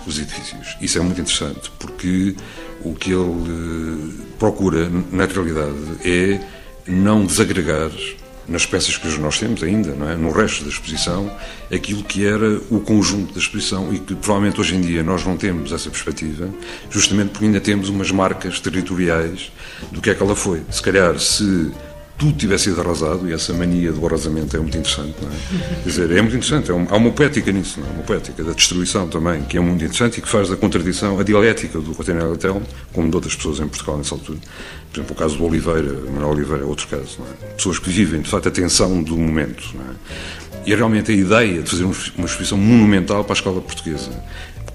[0.06, 0.76] os edifícios.
[0.82, 2.36] Isso é muito interessante, porque
[2.82, 6.40] o que ele eh, procura, na realidade, é
[6.88, 7.92] não desagregar
[8.48, 10.16] nas peças que nós temos ainda, não é?
[10.16, 11.32] no resto da exposição,
[11.74, 15.36] aquilo que era o conjunto da exposição e que provavelmente hoje em dia nós não
[15.36, 16.50] temos essa perspectiva,
[16.90, 19.52] justamente porque ainda temos umas marcas territoriais
[19.92, 20.62] do que é que ela foi.
[20.70, 21.72] Se calhar, se
[22.18, 25.84] tudo tivesse sido arrasado, e essa mania do arrasamento é muito interessante, não é?
[25.84, 27.92] Quer dizer, é muito interessante, é um, há uma poética nisso, não é?
[27.92, 31.24] Uma poética da destruição também, que é muito interessante e que faz da contradição a
[31.24, 34.40] dialética do Cotinel Telmo, como de outras pessoas em Portugal nessa altura.
[34.92, 37.54] Por exemplo, o caso do Oliveira, Manuel Oliveira é outro caso, não é?
[37.54, 39.96] Pessoas que vivem, de facto, a tensão do momento, não é?
[40.66, 44.10] E realmente a ideia de fazer uma exposição monumental para a escola portuguesa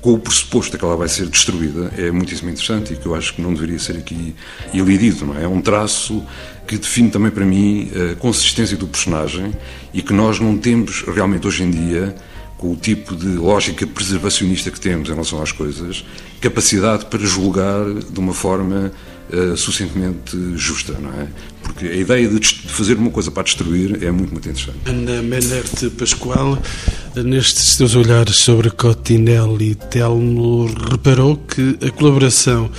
[0.01, 3.35] com o pressuposto que ela vai ser destruída, é muitíssimo interessante e que eu acho
[3.35, 4.35] que não deveria ser aqui
[4.73, 5.27] elidido.
[5.27, 5.45] Não é?
[5.45, 6.23] é um traço
[6.67, 9.53] que define também para mim a consistência do personagem
[9.93, 12.15] e que nós não temos realmente hoje em dia,
[12.57, 16.05] com o tipo de lógica preservacionista que temos em relação às coisas,
[16.41, 18.93] capacidade para julgar de uma forma
[19.33, 21.27] uh, suficientemente justa, não é?
[21.71, 24.79] Porque a ideia de fazer uma coisa para destruir é muito, muito interessante.
[24.87, 26.61] Ana Menerte Pascoal,
[27.15, 32.71] nestes seus olhares sobre Cotinelli e Telmo, reparou que a colaboração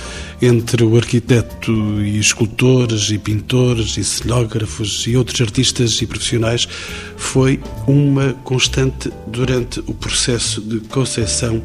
[0.42, 6.68] entre o arquiteto e escultores e pintores e cenógrafos e outros artistas e profissionais
[7.16, 11.62] foi uma constante durante o processo de concepção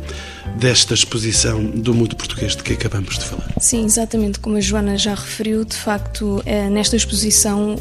[0.59, 3.53] desta exposição do mundo português de que acabamos de falar.
[3.59, 7.16] Sim, exatamente como a Joana já referiu, de facto, eh, nesta exposição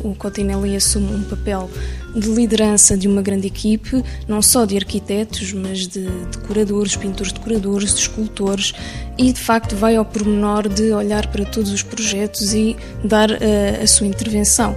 [0.02, 1.70] o Cotinelli assume um papel
[2.14, 7.94] de liderança de uma grande equipe, não só de arquitetos, mas de decoradores, pintores decoradores,
[7.94, 8.72] de escultores,
[9.18, 13.82] e de facto vai ao pormenor de olhar para todos os projetos e dar uh,
[13.82, 14.74] a sua intervenção.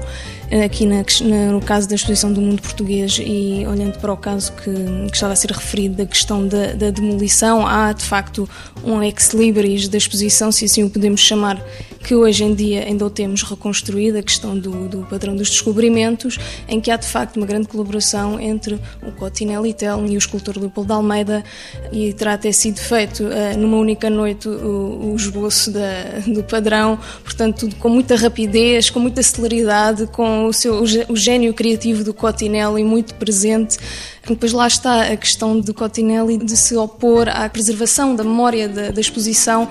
[0.66, 4.52] Aqui na, na, no caso da exposição do mundo português e olhando para o caso
[4.54, 4.72] que,
[5.08, 8.50] que estava a ser referido da questão da, da, demolição, há de facto
[8.84, 11.64] um ex-libris da exposição, se assim o podemos chamar,
[12.04, 16.38] que hoje em dia ainda o temos reconstruído, a questão do, do padrão dos descobrimentos,
[16.68, 20.58] em que há de facto uma grande colaboração entre o Cotinelli Telm e o escultor
[20.58, 21.44] Leopoldo Almeida
[21.92, 26.98] e terá até sido feito uh, numa única noite o, o esboço da, do padrão,
[27.24, 32.14] portanto tudo com muita rapidez, com muita celeridade, com o, seu, o gênio criativo do
[32.14, 33.78] Cotinelli muito presente.
[34.28, 38.92] Depois lá está a questão do Cotinelli de se opor à preservação da memória da,
[38.92, 39.68] da exposição,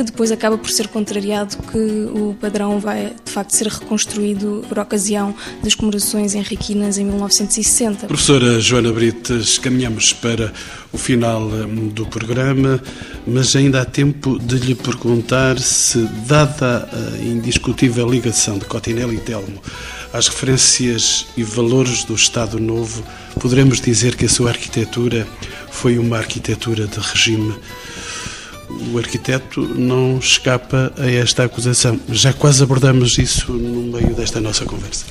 [0.00, 4.78] que depois acaba por ser contrariado que o padrão vai de facto ser reconstruído por
[4.78, 8.06] ocasião das comemorações henriquinas em 1960.
[8.06, 10.54] Professora Joana Brites, caminhamos para
[10.90, 12.82] o final hum, do programa,
[13.26, 19.20] mas ainda há tempo de lhe perguntar se, dada a indiscutível ligação de Cotinelli e
[19.20, 19.60] Telmo
[20.14, 23.04] às referências e valores do Estado Novo,
[23.38, 25.26] poderemos dizer que a sua arquitetura
[25.70, 27.54] foi uma arquitetura de regime.
[28.92, 32.00] O arquiteto não escapa a esta acusação.
[32.10, 35.04] Já quase abordamos isso no meio desta nossa conversa.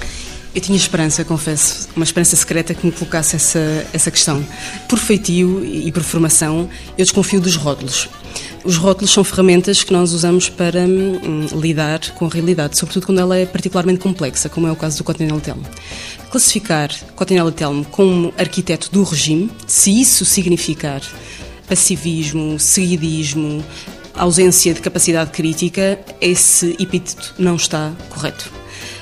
[0.53, 3.59] Eu tinha esperança, confesso, uma esperança secreta que me colocasse essa,
[3.93, 4.43] essa questão.
[4.87, 6.67] Por feitio e por formação,
[6.97, 8.09] eu desconfio dos rótulos.
[8.63, 13.19] Os rótulos são ferramentas que nós usamos para hum, lidar com a realidade, sobretudo quando
[13.19, 15.63] ela é particularmente complexa, como é o caso do Cotinelli Telmo.
[16.31, 21.01] Classificar Cotinelli Telmo como arquiteto do regime, se isso significar
[21.69, 23.63] passivismo, seguidismo,
[24.15, 28.51] ausência de capacidade crítica, esse epíteto não está correto.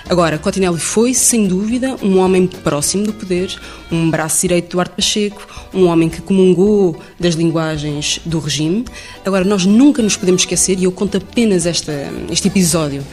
[0.09, 3.53] Agora, Cotinelli foi, sem dúvida, um homem próximo do poder,
[3.91, 8.85] um braço direito do Arte Pacheco, um homem que comungou das linguagens do regime.
[9.25, 11.91] Agora, nós nunca nos podemos esquecer, e eu conto apenas esta,
[12.31, 13.03] este episódio.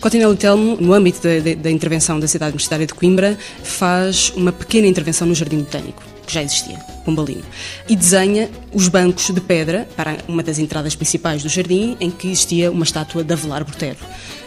[0.00, 4.52] Cotinelli Telmo, no âmbito da, da, da intervenção da cidade universitária de Coimbra, faz uma
[4.52, 7.44] pequena intervenção no Jardim Botânico que já existia, Pombalino,
[7.88, 12.28] e desenha os bancos de pedra para uma das entradas principais do jardim, em que
[12.28, 13.98] existia uma estátua de Avelar Botero.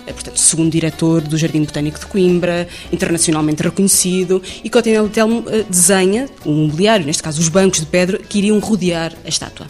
[0.06, 5.66] É, portanto, segundo diretor do Jardim Botânico de Coimbra, internacionalmente reconhecido, e Cotinelli Telmo eh,
[5.70, 9.68] desenha o mobiliário, neste caso os bancos de pedra, que iriam rodear a estátua.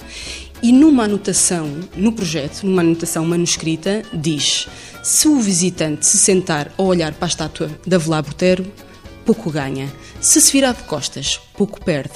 [0.61, 4.67] E numa anotação, no projeto, numa anotação manuscrita, diz:
[5.03, 8.65] se o visitante se sentar a olhar para a estátua de Avelar Botero,
[9.27, 9.91] pouco ganha.
[10.21, 12.13] Se se virar de costas, pouco perde.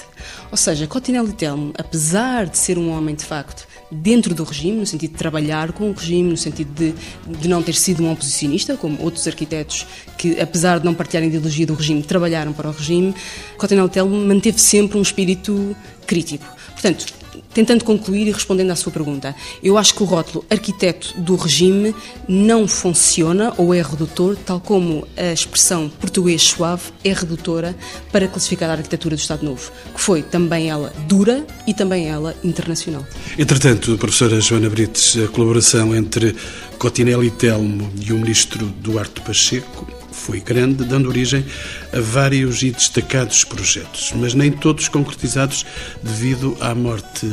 [0.50, 4.86] Ou seja, Cotinelli Telmo, apesar de ser um homem de facto dentro do regime, no
[4.86, 6.93] sentido de trabalhar com o regime, no sentido de,
[7.38, 9.86] de não ter sido um oposicionista, como outros arquitetos
[10.17, 13.13] que, apesar de não partilharem a ideologia do regime, trabalharam para o regime,
[13.58, 15.76] Cotinelli Telmo manteve sempre um espírito
[16.08, 16.45] crítico.
[16.71, 17.06] Portanto,
[17.53, 21.95] Tentando concluir e respondendo à sua pergunta, eu acho que o rótulo arquiteto do regime
[22.27, 27.75] não funciona ou é redutor, tal como a expressão português suave é redutora
[28.11, 32.35] para classificar a arquitetura do Estado Novo, que foi também ela dura e também ela
[32.43, 33.05] internacional.
[33.37, 36.35] Entretanto, professora Joana Brites, a colaboração entre
[36.77, 41.45] Cotinelli Telmo e o ministro Duarte Pacheco foi grande, dando origem
[41.93, 45.63] a vários e destacados projetos, mas nem todos concretizados
[46.04, 47.28] devido à morte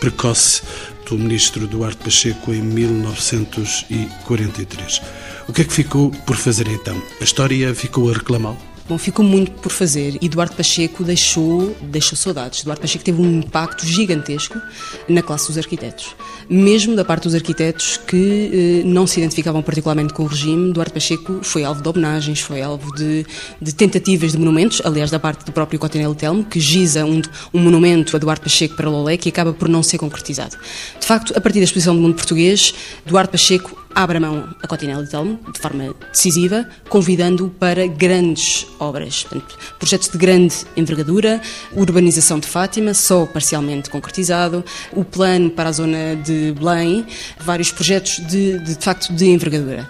[0.00, 0.62] precoce
[1.08, 5.02] do ministro Duarte Pacheco em 1943.
[5.48, 7.02] O que é que ficou por fazer então?
[7.20, 8.71] A história ficou a reclamá-lo?
[8.92, 12.60] Bom, ficou muito por fazer Eduardo Pacheco deixou, deixou saudades.
[12.60, 14.60] Eduardo Pacheco teve um impacto gigantesco
[15.08, 16.14] na classe dos arquitetos.
[16.46, 20.92] Mesmo da parte dos arquitetos que eh, não se identificavam particularmente com o regime, Eduardo
[20.92, 23.24] Pacheco foi alvo de homenagens, foi alvo de,
[23.58, 27.22] de tentativas de monumentos, aliás, da parte do próprio Cotinelli Telmo, que giza um,
[27.54, 30.58] um monumento a Eduardo Pacheco para Lolé, que acaba por não ser concretizado.
[31.00, 32.74] De facto, a partir da exposição do mundo português,
[33.06, 39.24] Eduardo Pacheco abre a mão a Cotinelli Telmo de forma decisiva, convidando-o para grandes obras,
[39.24, 41.40] portanto, projetos de grande envergadura,
[41.72, 47.06] urbanização de Fátima, só parcialmente concretizado, o plano para a zona de Belém,
[47.40, 49.88] vários projetos de, de, de facto de envergadura.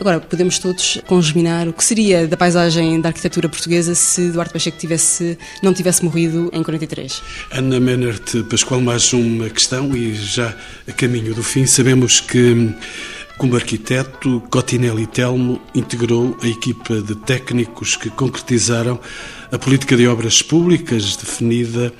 [0.00, 4.78] Agora, podemos todos congeminar o que seria da paisagem da arquitetura portuguesa se Duarte Pacheco
[4.78, 7.22] tivesse, não tivesse morrido em 43.
[7.50, 10.56] Ana Menert Pascoal, mais uma questão e já
[10.88, 11.66] a caminho do fim.
[11.66, 12.74] Sabemos que
[13.40, 19.00] como arquiteto, Cotinelli Telmo integrou a equipa de técnicos que concretizaram
[19.50, 21.90] a política de obras públicas definida,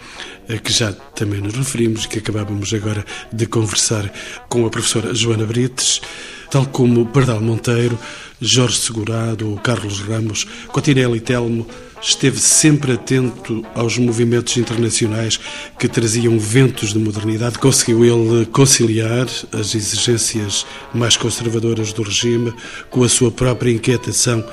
[0.46, 4.12] a que já também nos referimos e que acabávamos agora de conversar
[4.50, 6.02] com a professora Joana Brites,
[6.50, 7.98] tal como Pardal Monteiro,
[8.38, 11.66] Jorge Segurado ou Carlos Ramos, Cotinelli Telmo
[12.02, 15.38] esteve sempre atento aos movimentos internacionais
[15.78, 17.58] que traziam ventos de modernidade.
[17.58, 22.52] Conseguiu ele conciliar as exigências mais conservadoras do regime
[22.90, 24.44] com a sua própria inquietação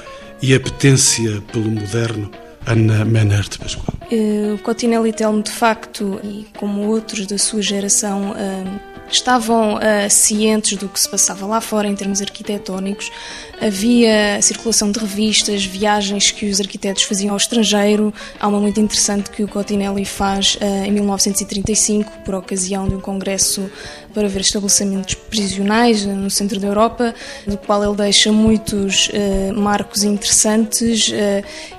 [0.41, 2.29] e apetência pelo moderno.
[2.65, 3.87] Ana Menert Pascoal.
[4.11, 10.77] Uh, Cotinelli Telmo, de facto, e como outros da sua geração, uh, estavam uh, cientes
[10.77, 13.11] do que se passava lá fora em termos arquitetónicos.
[13.59, 18.13] Havia circulação de revistas, viagens que os arquitetos faziam ao estrangeiro.
[18.39, 23.01] Há uma muito interessante que o Cotinelli faz uh, em 1935, por ocasião de um
[23.01, 23.69] congresso
[24.13, 27.13] para ver estabelecimentos prisionais no centro da Europa,
[27.45, 31.11] do qual ele deixa muitos uh, marcos interessantes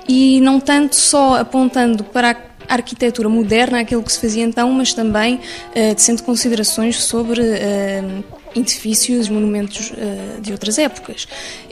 [0.07, 4.93] e não tanto só apontando para a arquitetura moderna, aquilo que se fazia então, mas
[4.93, 8.23] também uh, tecendo considerações sobre uh,
[8.55, 11.27] edifícios, monumentos uh, de outras épocas.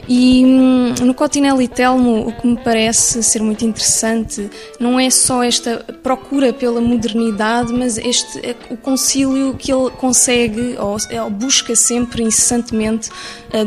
[0.08, 5.44] E um, no Cotinelli Telmo, o que me parece ser muito interessante não é só
[5.44, 12.22] esta procura pela modernidade, mas este o concílio que ele consegue ou, ou busca sempre
[12.22, 13.10] incessantemente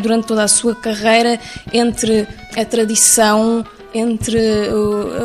[0.01, 1.39] durante toda a sua carreira
[1.71, 3.63] entre a tradição
[3.93, 4.39] entre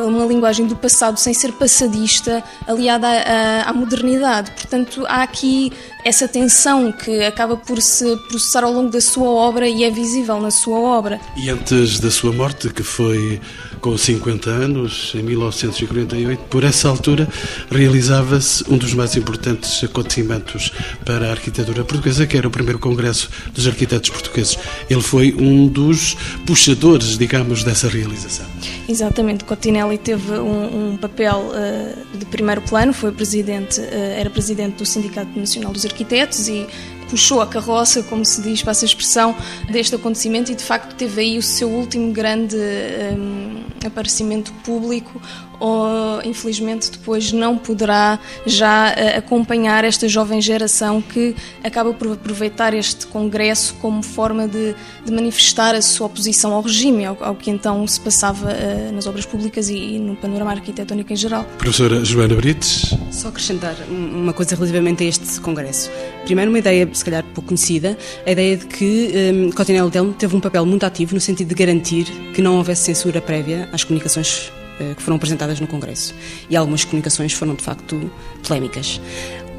[0.06, 4.50] uma linguagem do passado sem ser passadista, aliada à, à, modernidade.
[4.52, 5.72] Portanto, há aqui
[6.04, 10.40] essa tensão que acaba por se processar ao longo da sua obra e é visível
[10.40, 11.20] na sua obra.
[11.36, 13.40] E antes da sua morte, que foi
[13.80, 17.28] com 50 anos, em 1948, por essa altura
[17.70, 20.72] realizava-se um dos mais importantes acontecimentos
[21.04, 24.58] para a arquitetura portuguesa, que era o primeiro Congresso dos Arquitetos Portugueses.
[24.88, 28.46] Ele foi um dos puxadores, digamos, dessa realização.
[28.88, 33.84] Exatamente, Cotinelli teve um, um papel uh, de primeiro plano, foi presidente, uh,
[34.16, 36.66] era presidente do Sindicato Nacional dos Arquitetos e
[37.08, 39.34] puxou a carroça, como se diz, passa a expressão,
[39.70, 45.20] deste acontecimento e de facto teve aí o seu último grande um, aparecimento público
[45.58, 52.74] ou infelizmente depois não poderá já uh, acompanhar esta jovem geração que acaba por aproveitar
[52.74, 57.50] este congresso como forma de, de manifestar a sua oposição ao regime, ao, ao que
[57.50, 61.44] então se passava uh, nas obras públicas e, e, no panorama arquitetónico em geral.
[61.58, 62.94] Professora Joana Brites.
[63.10, 65.90] Só acrescentar uma coisa relativamente a este congresso.
[66.24, 67.96] Primeiro, uma ideia, se calhar pouco conhecida,
[68.26, 71.54] a ideia de que um, Cotinelli Telmo teve um papel muito ativo no sentido de
[71.54, 72.04] garantir
[72.34, 74.65] que não houvesse censura prévia às comunicações eh,
[74.96, 76.14] que foram apresentadas no Congresso.
[76.48, 78.10] E algumas comunicações foram, de facto,
[78.46, 79.00] polémicas.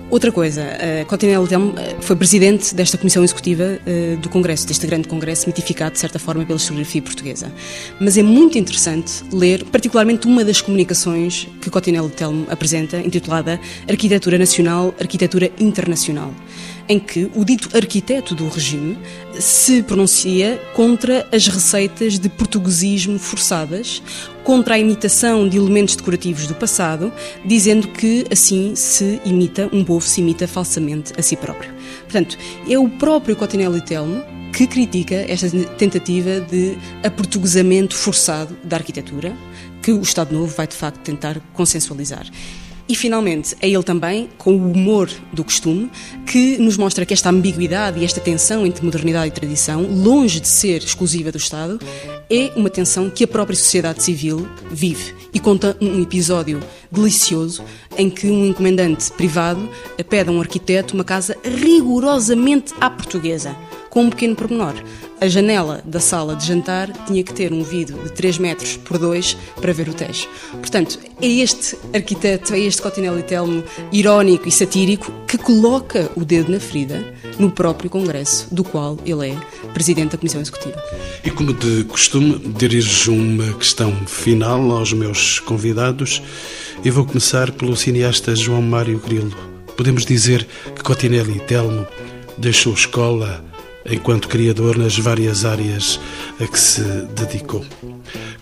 [0.09, 3.77] Outra coisa, uh, Cotinelli Telmo uh, foi presidente desta comissão executiva
[4.21, 7.51] do Congresso, deste grande Congresso mitificado, de certa forma, pela historiografia portuguesa.
[7.99, 14.37] Mas é muito interessante ler, particularmente, uma das comunicações que Cotinelli Telmo apresenta, intitulada Arquitetura
[14.37, 16.33] Nacional, Arquitetura Internacional
[16.89, 18.97] em que o dito arquiteto do regime
[19.39, 24.01] se pronuncia contra as receitas de portuguesismo forçadas,
[24.43, 27.11] contra a imitação de elementos decorativos do passado,
[27.45, 31.73] dizendo que assim se imita, um povo se imita falsamente a si próprio.
[32.03, 32.37] Portanto,
[32.69, 34.23] é o próprio Cotinelli Telmo
[34.53, 39.35] que critica esta tentativa de aportuguesamento forçado da arquitetura,
[39.83, 42.25] que o Estado Novo vai de facto tentar consensualizar.
[42.89, 45.91] E finalmente, é ele também, com o humor do costume,
[46.25, 50.47] que nos mostra que esta ambiguidade e esta tensão entre modernidade e tradição, longe de
[50.47, 51.79] ser exclusiva do Estado,
[52.29, 55.13] é uma tensão que a própria sociedade civil vive.
[55.33, 57.63] E conta um episódio delicioso
[57.97, 59.69] em que um encomendante privado
[60.09, 63.55] pede a um arquiteto uma casa rigorosamente à portuguesa,
[63.97, 64.75] com um pequeno pormenor
[65.19, 68.99] a janela da sala de jantar tinha que ter um vidro de 3 metros por
[68.99, 70.27] 2 para ver o Tejo.
[70.51, 76.51] Portanto, é este arquiteto, é este Cotinelli Telmo irónico e satírico que coloca o dedo
[76.51, 77.03] na ferida
[77.39, 79.35] no próprio Congresso, do qual ele é
[79.73, 80.79] presidente da Comissão Executiva.
[81.25, 86.21] E como de costume, dirijo uma questão final aos meus convidados
[86.85, 89.35] e vou começar pelo cineasta João Mário Grilo.
[89.75, 91.87] Podemos dizer que Cotinelli Telmo
[92.37, 93.43] deixou escola
[93.89, 95.99] enquanto criador nas várias áreas
[96.39, 96.81] a que se
[97.15, 97.65] dedicou.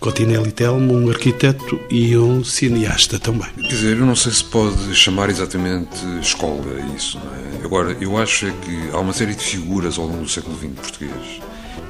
[0.00, 3.48] Cotinelli Telmo, um arquiteto e um cineasta também.
[3.56, 7.18] Quer dizer, eu não sei se pode chamar exatamente escola isso.
[7.18, 7.64] É?
[7.64, 10.70] Agora, eu acho é que há uma série de figuras ao longo do século XX
[10.74, 11.40] português,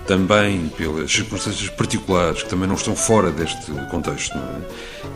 [0.06, 4.60] também pelas circunstâncias particulares, que também não estão fora deste contexto, é?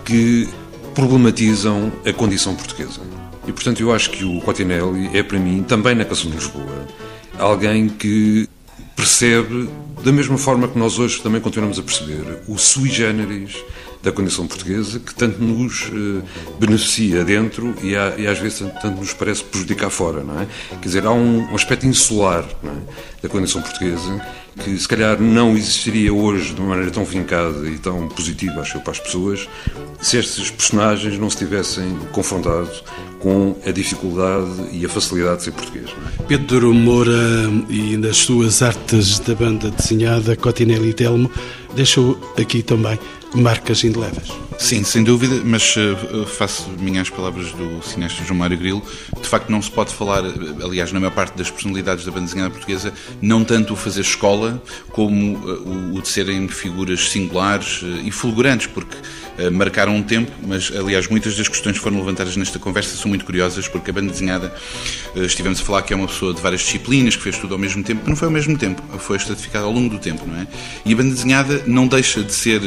[0.04, 0.48] que
[0.94, 3.00] problematizam a condição portuguesa.
[3.46, 6.86] E, portanto, eu acho que o Cotinelli é, para mim, também na Canção de Lisboa,
[7.38, 8.48] alguém que
[8.96, 9.68] percebe,
[10.04, 13.56] da mesma forma que nós hoje também continuamos a perceber, o sui generis
[14.02, 16.22] da condição portuguesa, que tanto nos eh,
[16.58, 20.46] beneficia dentro e, há, e, às vezes tanto nos parece prejudicar fora, não é?
[20.80, 23.22] Quer dizer, há um, um aspecto insular é?
[23.22, 24.20] da condição portuguesa
[24.64, 28.78] que se calhar não existiria hoje de uma maneira tão vincada e tão positiva, acho
[28.78, 29.48] eu, para as pessoas,
[30.00, 32.70] se estes personagens não se tivessem confrontado
[33.20, 35.90] com a dificuldade e a facilidade de ser português.
[35.90, 36.22] É?
[36.24, 41.30] Pedro Moura e nas suas artes da banda desenhada, Cotinelli Telmo,
[41.74, 42.98] deixou aqui também
[43.34, 44.28] marcas indeléveis.
[44.60, 48.82] Sim, sem dúvida, mas uh, faço minhas palavras do cineasta João Mário Grilo.
[49.20, 52.26] De facto, não se pode falar, eh, aliás, na maior parte das personalidades da banda
[52.26, 55.38] desenhada portuguesa, não tanto o fazer escola, como
[55.94, 58.96] o de serem figuras singulares e fulgurantes, porque
[59.52, 63.24] marcaram um tempo, mas, aliás, muitas das questões que foram levantadas nesta conversa são muito
[63.24, 64.52] curiosas, porque a banda desenhada,
[65.16, 67.82] estivemos a falar que é uma pessoa de várias disciplinas, que fez tudo ao mesmo
[67.82, 70.46] tempo, mas não foi ao mesmo tempo, foi estratificada ao longo do tempo, não é?
[70.84, 72.60] E a banda desenhada não deixa de ser,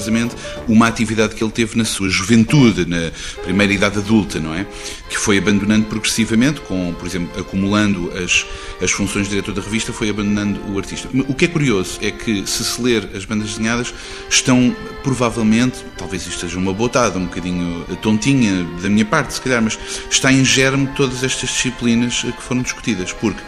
[0.00, 0.34] curiosamente,
[0.66, 3.10] uma atividade que ele teve na sua juventude, na
[3.42, 4.66] primeira idade adulta, não é?
[5.08, 8.46] Que foi abandonando progressivamente, com, por exemplo, acumulando as,
[8.82, 11.08] as funções de diretor da revista, foi abandonando o artista.
[11.28, 13.92] O que é curioso é que, se se ler as bandas desenhadas,
[14.28, 19.62] estão provavelmente, talvez isto seja uma botada, um bocadinho tontinha da minha parte, se calhar,
[19.62, 19.78] mas
[20.10, 23.40] está em germe todas estas disciplinas que foram discutidas, porque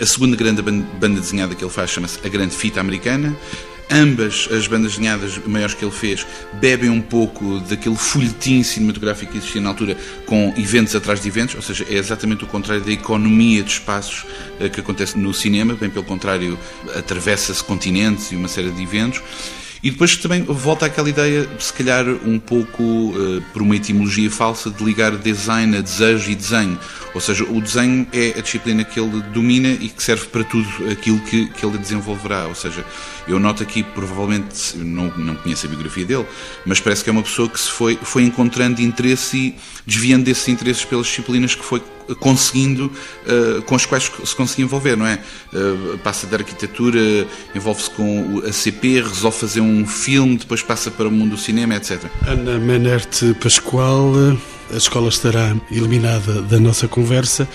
[0.00, 3.36] a segunda grande banda desenhada que ele faz chama-se A Grande Fita Americana,
[3.90, 6.26] ambas as bandas desenhadas maiores que ele fez
[6.60, 11.54] bebem um pouco daquele folhetim cinematográfico que existia na altura, com eventos atrás de eventos,
[11.54, 14.26] ou seja, é exatamente o contrário da economia de espaços
[14.60, 16.58] eh, que acontece no cinema, bem pelo contrário,
[16.94, 19.22] atravessa-se continentes e uma série de eventos.
[19.82, 24.70] E depois também volta àquela ideia, se calhar um pouco uh, por uma etimologia falsa,
[24.70, 26.78] de ligar design a desejo e desenho.
[27.14, 30.68] Ou seja, o desenho é a disciplina que ele domina e que serve para tudo
[30.90, 32.46] aquilo que, que ele desenvolverá.
[32.46, 32.84] Ou seja,
[33.28, 36.26] eu noto aqui, provavelmente, não, não conheço a biografia dele,
[36.64, 39.56] mas parece que é uma pessoa que se foi, foi encontrando interesse e
[39.86, 41.82] desviando desses interesses pelas disciplinas que foi
[42.16, 45.18] conseguindo, uh, com as quais se conseguia envolver, não é?
[45.52, 51.08] Uh, passa da arquitetura, envolve-se com a CP, resolve fazer um filme, depois passa para
[51.08, 52.02] o mundo do cinema, etc.
[52.26, 54.12] Ana Menerte Pascoal,
[54.72, 57.48] a escola estará eliminada da nossa conversa.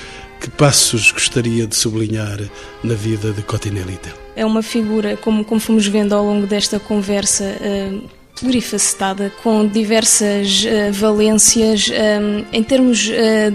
[0.43, 2.37] Que passos gostaria de sublinhar
[2.83, 3.97] na vida de Cotinelli
[4.35, 10.65] É uma figura, como, como fomos vendo ao longo desta conversa, uh plurifacetada, com diversas
[10.65, 11.87] uh, valências.
[11.87, 13.09] Um, em termos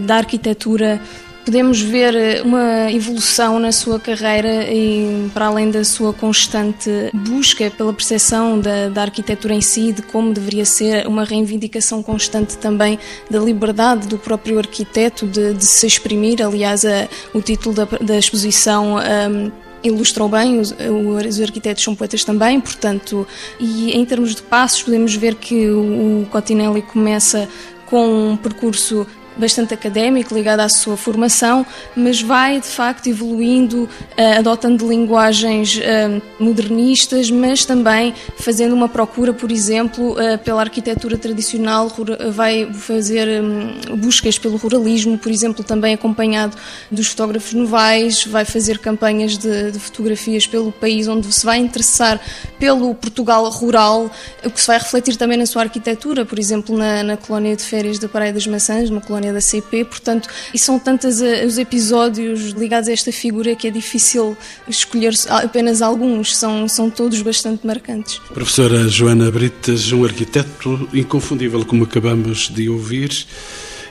[0.06, 1.00] da arquitetura,
[1.48, 7.70] podemos ver eh, uma evolução na sua carreira e para além da sua constante busca
[7.70, 12.98] pela percepção da, da arquitetura em si, de como deveria ser, uma reivindicação constante também
[13.30, 16.42] da liberdade do próprio arquiteto de, de se exprimir.
[16.42, 18.96] Aliás, a, o título da, da exposição.
[18.96, 23.24] Um, ilustrou bem, os, os, arquitetos são poetas também, portanto,
[23.60, 27.48] e em termos de passos, podemos ver que o, o Cotinelli começa
[27.88, 29.06] com um percurso
[29.38, 31.64] bastante académico, ligado à sua formação,
[31.94, 39.32] mas vai de facto evoluindo, uh, adotando linguagens uh, modernistas, mas também fazendo uma procura,
[39.32, 41.90] por exemplo, uh, pela arquitetura tradicional,
[42.32, 46.56] vai fazer um, buscas pelo ruralismo, por exemplo, também acompanhado
[46.90, 52.20] dos fotógrafos novais, vai fazer campanhas de, de fotografias pelo país, onde se vai interessar
[52.58, 54.10] pelo Portugal rural,
[54.44, 57.62] o que se vai refletir também na sua arquitetura, por exemplo, na, na colónia de
[57.62, 61.58] férias da Praia das Maçãs, uma colónia da CP, portanto, e são tantos eh, os
[61.58, 64.36] episódios ligados a esta figura que é difícil
[64.68, 68.18] escolher apenas alguns, são, são todos bastante marcantes.
[68.32, 73.26] Professora Joana Brites, um arquiteto inconfundível, como acabamos de ouvir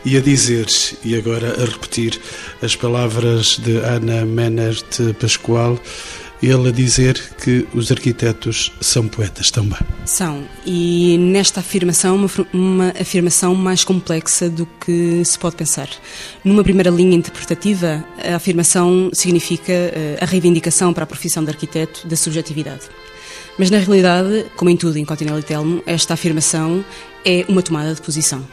[0.05, 0.67] e a dizer,
[1.03, 2.19] e agora a repetir,
[2.61, 5.79] as palavras de Ana Menert Pascoal,
[6.41, 9.79] ele a dizer que os arquitetos são poetas também.
[10.05, 15.89] São, e nesta afirmação, uma, uma afirmação mais complexa do que se pode pensar.
[16.43, 22.07] Numa primeira linha interpretativa, a afirmação significa eh, a reivindicação para a profissão de arquiteto
[22.07, 22.81] da subjetividade.
[23.57, 26.85] Mas na realidade, como em tudo em Continental e Telmo, esta afirmação
[27.25, 28.45] é uma tomada de posição.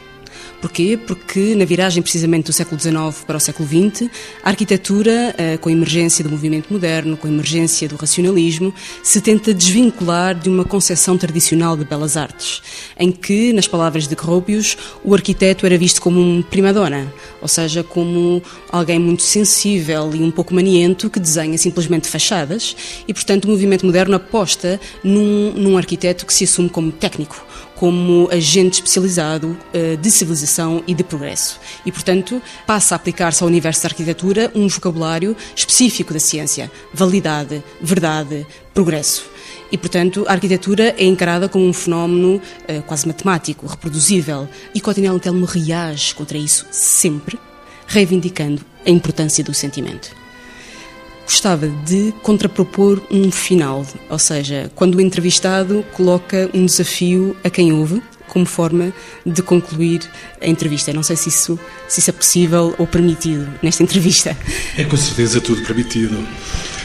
[0.61, 0.97] Porquê?
[0.97, 4.09] Porque na viragem precisamente do século XIX para o século XX,
[4.43, 9.21] a arquitetura, eh, com a emergência do movimento moderno, com a emergência do racionalismo, se
[9.21, 12.61] tenta desvincular de uma concepção tradicional de belas artes,
[12.99, 17.83] em que, nas palavras de Gropius, o arquiteto era visto como um primadona, ou seja,
[17.83, 18.41] como
[18.71, 22.75] alguém muito sensível e um pouco maniento que desenha simplesmente fachadas,
[23.07, 27.45] e portanto o movimento moderno aposta num, num arquiteto que se assume como técnico,
[27.75, 31.59] como agente especializado uh, de civilização e de progresso.
[31.85, 37.63] E, portanto, passa a aplicar-se ao universo da arquitetura um vocabulário específico da ciência: validade,
[37.81, 39.29] verdade, progresso.
[39.71, 44.47] E, portanto, a arquitetura é encarada como um fenómeno uh, quase matemático, reproduzível.
[44.73, 47.39] E Cotinel Telmo reage contra isso sempre,
[47.87, 50.24] reivindicando a importância do sentimento
[51.25, 57.73] gostava de contrapropor um final, ou seja, quando o entrevistado coloca um desafio a quem
[57.73, 58.93] ouve, como forma
[59.25, 60.01] de concluir
[60.41, 60.91] a entrevista.
[60.91, 64.37] Não sei se isso, se isso é possível ou permitido nesta entrevista.
[64.77, 66.17] É com certeza tudo permitido,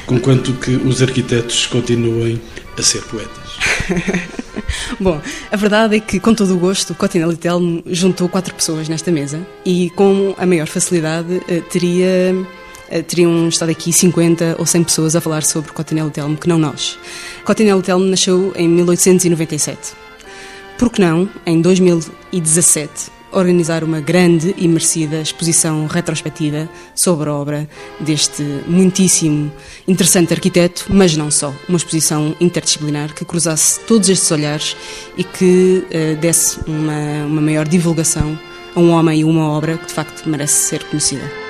[0.07, 2.41] conquanto que os arquitetos continuem
[2.79, 3.51] a ser poetas.
[5.01, 5.21] Bom,
[5.51, 9.45] a verdade é que, com todo o gosto, Cotinelli Telmo juntou quatro pessoas nesta mesa
[9.65, 12.35] e, com a maior facilidade, eh, teria
[13.07, 16.99] teriam estado aqui 50 ou 100 pessoas a falar sobre Cotinello Telmo, que não nós.
[17.45, 19.93] Cotinello Telmo nasceu em 1897.
[20.79, 27.69] Por que não, em 2017, organizar uma grande e merecida exposição retrospectiva sobre a obra
[28.01, 29.53] deste muitíssimo
[29.87, 31.55] interessante arquiteto, mas não só.
[31.69, 34.77] Uma exposição interdisciplinar que cruzasse todos estes olhares
[35.17, 38.39] e que uh, desse uma, uma maior divulgação
[38.75, 41.50] a um homem e uma obra que de facto merece ser conhecida.